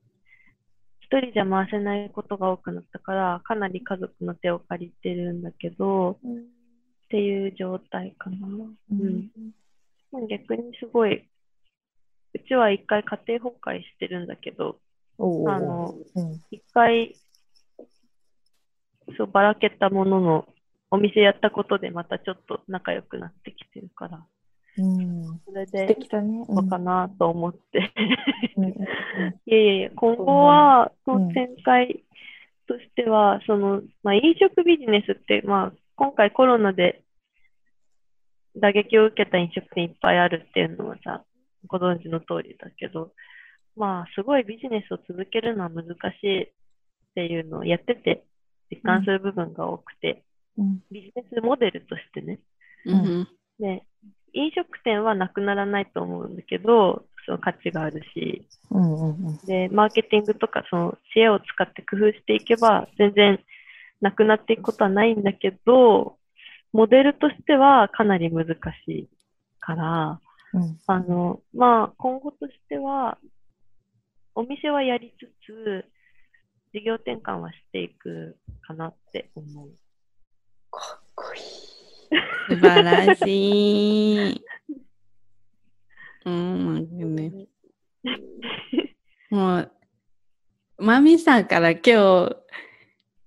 [1.02, 6.18] 一人じゃ回せないことが多くなったからかなり家族の手を借りてるんだけどっ
[7.10, 8.48] ていう状態かな。
[8.92, 9.30] うん。
[10.30, 11.30] 逆にすごい
[12.34, 14.78] うちは一回家庭崩壊してるんだけど
[15.20, 15.24] あ
[15.60, 17.16] のうん一回
[19.18, 20.47] そうばらけたものの
[20.91, 24.26] お店やったことでまたちょっと仲良くなってきてるから
[24.78, 25.24] うん。
[25.26, 26.45] 素それでね。
[26.47, 27.91] そうかなと思って。
[28.55, 28.72] うんうん
[29.45, 32.03] いやいやいや、今後は、そうんの展開
[32.68, 37.03] としては、その、まあ、飲食ビジネスって、まあ、今回コロナで
[38.55, 41.24] 打撃を受けた飲食店いっぱいあるっていうのはさ、
[41.68, 43.12] ご存知の通りだけど、
[43.76, 45.86] まあ、すごいビジネスを続けるのは難
[46.20, 46.49] しいっ
[47.16, 48.24] ていうのをやってて、
[48.72, 50.24] 実感する部分が多くて、
[50.57, 50.84] うん。
[50.91, 52.39] ビジネスモデルとしてね、
[52.86, 53.28] うん
[53.59, 53.84] で、
[54.34, 59.38] 飲食店はなくならないと思うんだけど、その価値があるし、うんうんうん。
[59.45, 63.39] で、マーケティングとかその知恵を使って工夫していけば、全然
[64.01, 66.17] なくなっていくことはないんだけど、
[66.72, 68.47] モデルとしてはかなり難
[68.86, 69.09] しい
[69.59, 70.20] から、
[70.53, 70.80] うん。
[70.88, 73.17] あの、まあ、今後としては、
[74.36, 75.86] お店はやりつつ、
[76.72, 79.70] 事業転換はしていくかなって思う。
[80.72, 81.41] かっこいい。
[82.49, 84.45] 素晴らしい。
[86.26, 87.32] うん、ね、
[89.32, 89.72] もう、
[90.78, 92.36] マミさんから今日、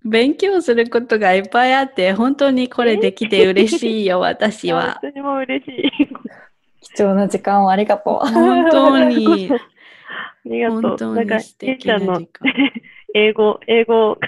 [0.05, 5.01] 勉強することがいっぱいあって、本当にこれできて嬉しいよ、私は。
[5.03, 6.09] 私も嬉しい。
[6.81, 8.29] 貴重な時間をありがとう。
[8.29, 9.51] 本当に。
[9.51, 9.59] あ
[10.45, 10.81] りがとう。
[10.83, 12.53] 本当なんか、に素ゆうちゃんの敵な時間。
[13.15, 14.19] 英語、英語、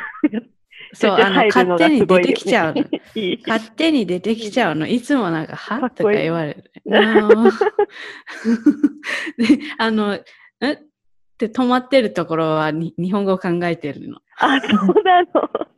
[0.95, 2.82] そう、あの、勝が手に出てきちゃうの。
[3.14, 3.43] いい。
[3.47, 4.87] 勝手に出てきちゃうの。
[4.87, 6.70] いつもなんか、かはとか言われる。
[6.93, 7.51] あの で、
[9.78, 10.18] あの、
[10.61, 10.72] え？
[10.72, 14.18] って止まってるところはに日本語を考えてるの。
[14.39, 15.26] あ、そうなの。
[15.26, 15.68] か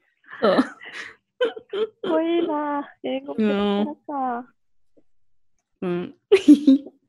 [0.43, 0.59] そう。
[0.59, 0.63] っ
[2.03, 2.87] こいいな。
[3.03, 4.47] 英語ペラペラか。
[5.81, 6.15] うん。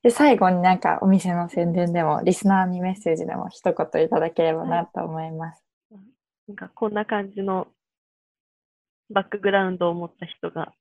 [0.02, 5.66] で、最後になんかお店の宣伝でも、リスナーにメッセージでも一言いただければなと思います。
[6.48, 7.68] なんかこんな感じの
[9.10, 10.74] バックグラウンドを持った人が、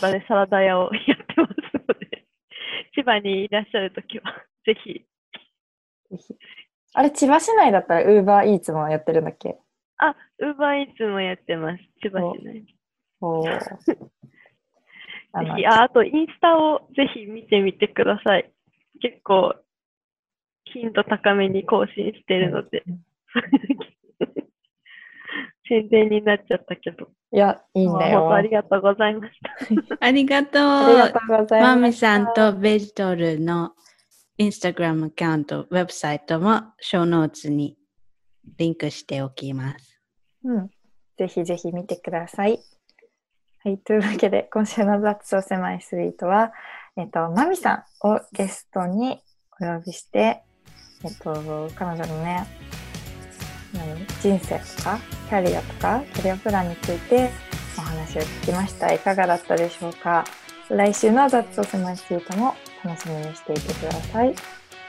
[0.00, 1.52] 道場でサラダ屋をやってます
[1.88, 2.26] ので、
[2.94, 4.24] 千葉にいらっしゃるときは、
[4.64, 5.04] ぜひ。
[6.94, 9.58] あれ、千葉市内だったら Uber Eats もやってるんだっけ？
[9.98, 11.82] あ、ウーバーイーツもやってます。
[12.02, 12.64] 千葉市内。
[13.84, 18.52] ぜひ、あ、あとインスタをぜひ見てみてください。
[19.00, 19.54] 結構、
[20.64, 22.84] 頻度高めに更新してるので、
[25.68, 28.32] 宣伝になっちゃったけど、いや、いいんだよ。
[28.32, 29.32] ありがとうございまし
[29.88, 29.96] た。
[30.00, 31.12] ありがとありがう。
[31.12, 31.76] とうございます。
[31.76, 33.72] マミさんとベジトルの
[34.36, 37.76] インスタグラムアカウント、ウェブサイトもショーノーツに
[38.58, 40.00] リンクしておきます。
[40.44, 40.70] うん。
[41.16, 42.58] ぜひぜひ見てください。
[43.64, 43.78] はい。
[43.78, 46.52] というわけで、今週の雑草狭いスイートは、
[46.96, 49.22] えっと、マミさんをゲストに
[49.60, 50.42] お呼びして、
[51.04, 52.83] えっと、彼女のね、何
[54.22, 54.98] 人生とか、
[55.28, 57.30] キャリアとか、キャリアプランについて
[57.76, 58.92] お話を聞きました。
[58.92, 60.24] いかがだったでしょうか？
[60.70, 64.34] 来週の雑と狭いツイートも楽しみにしていてください。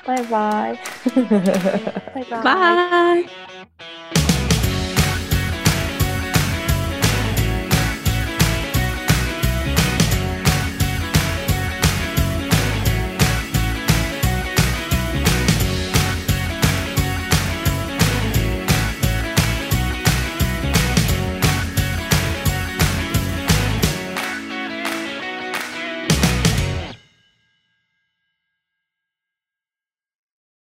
[0.05, 0.79] バイバイ。
[1.15, 2.43] バイバイ。
[2.43, 4.24] バイ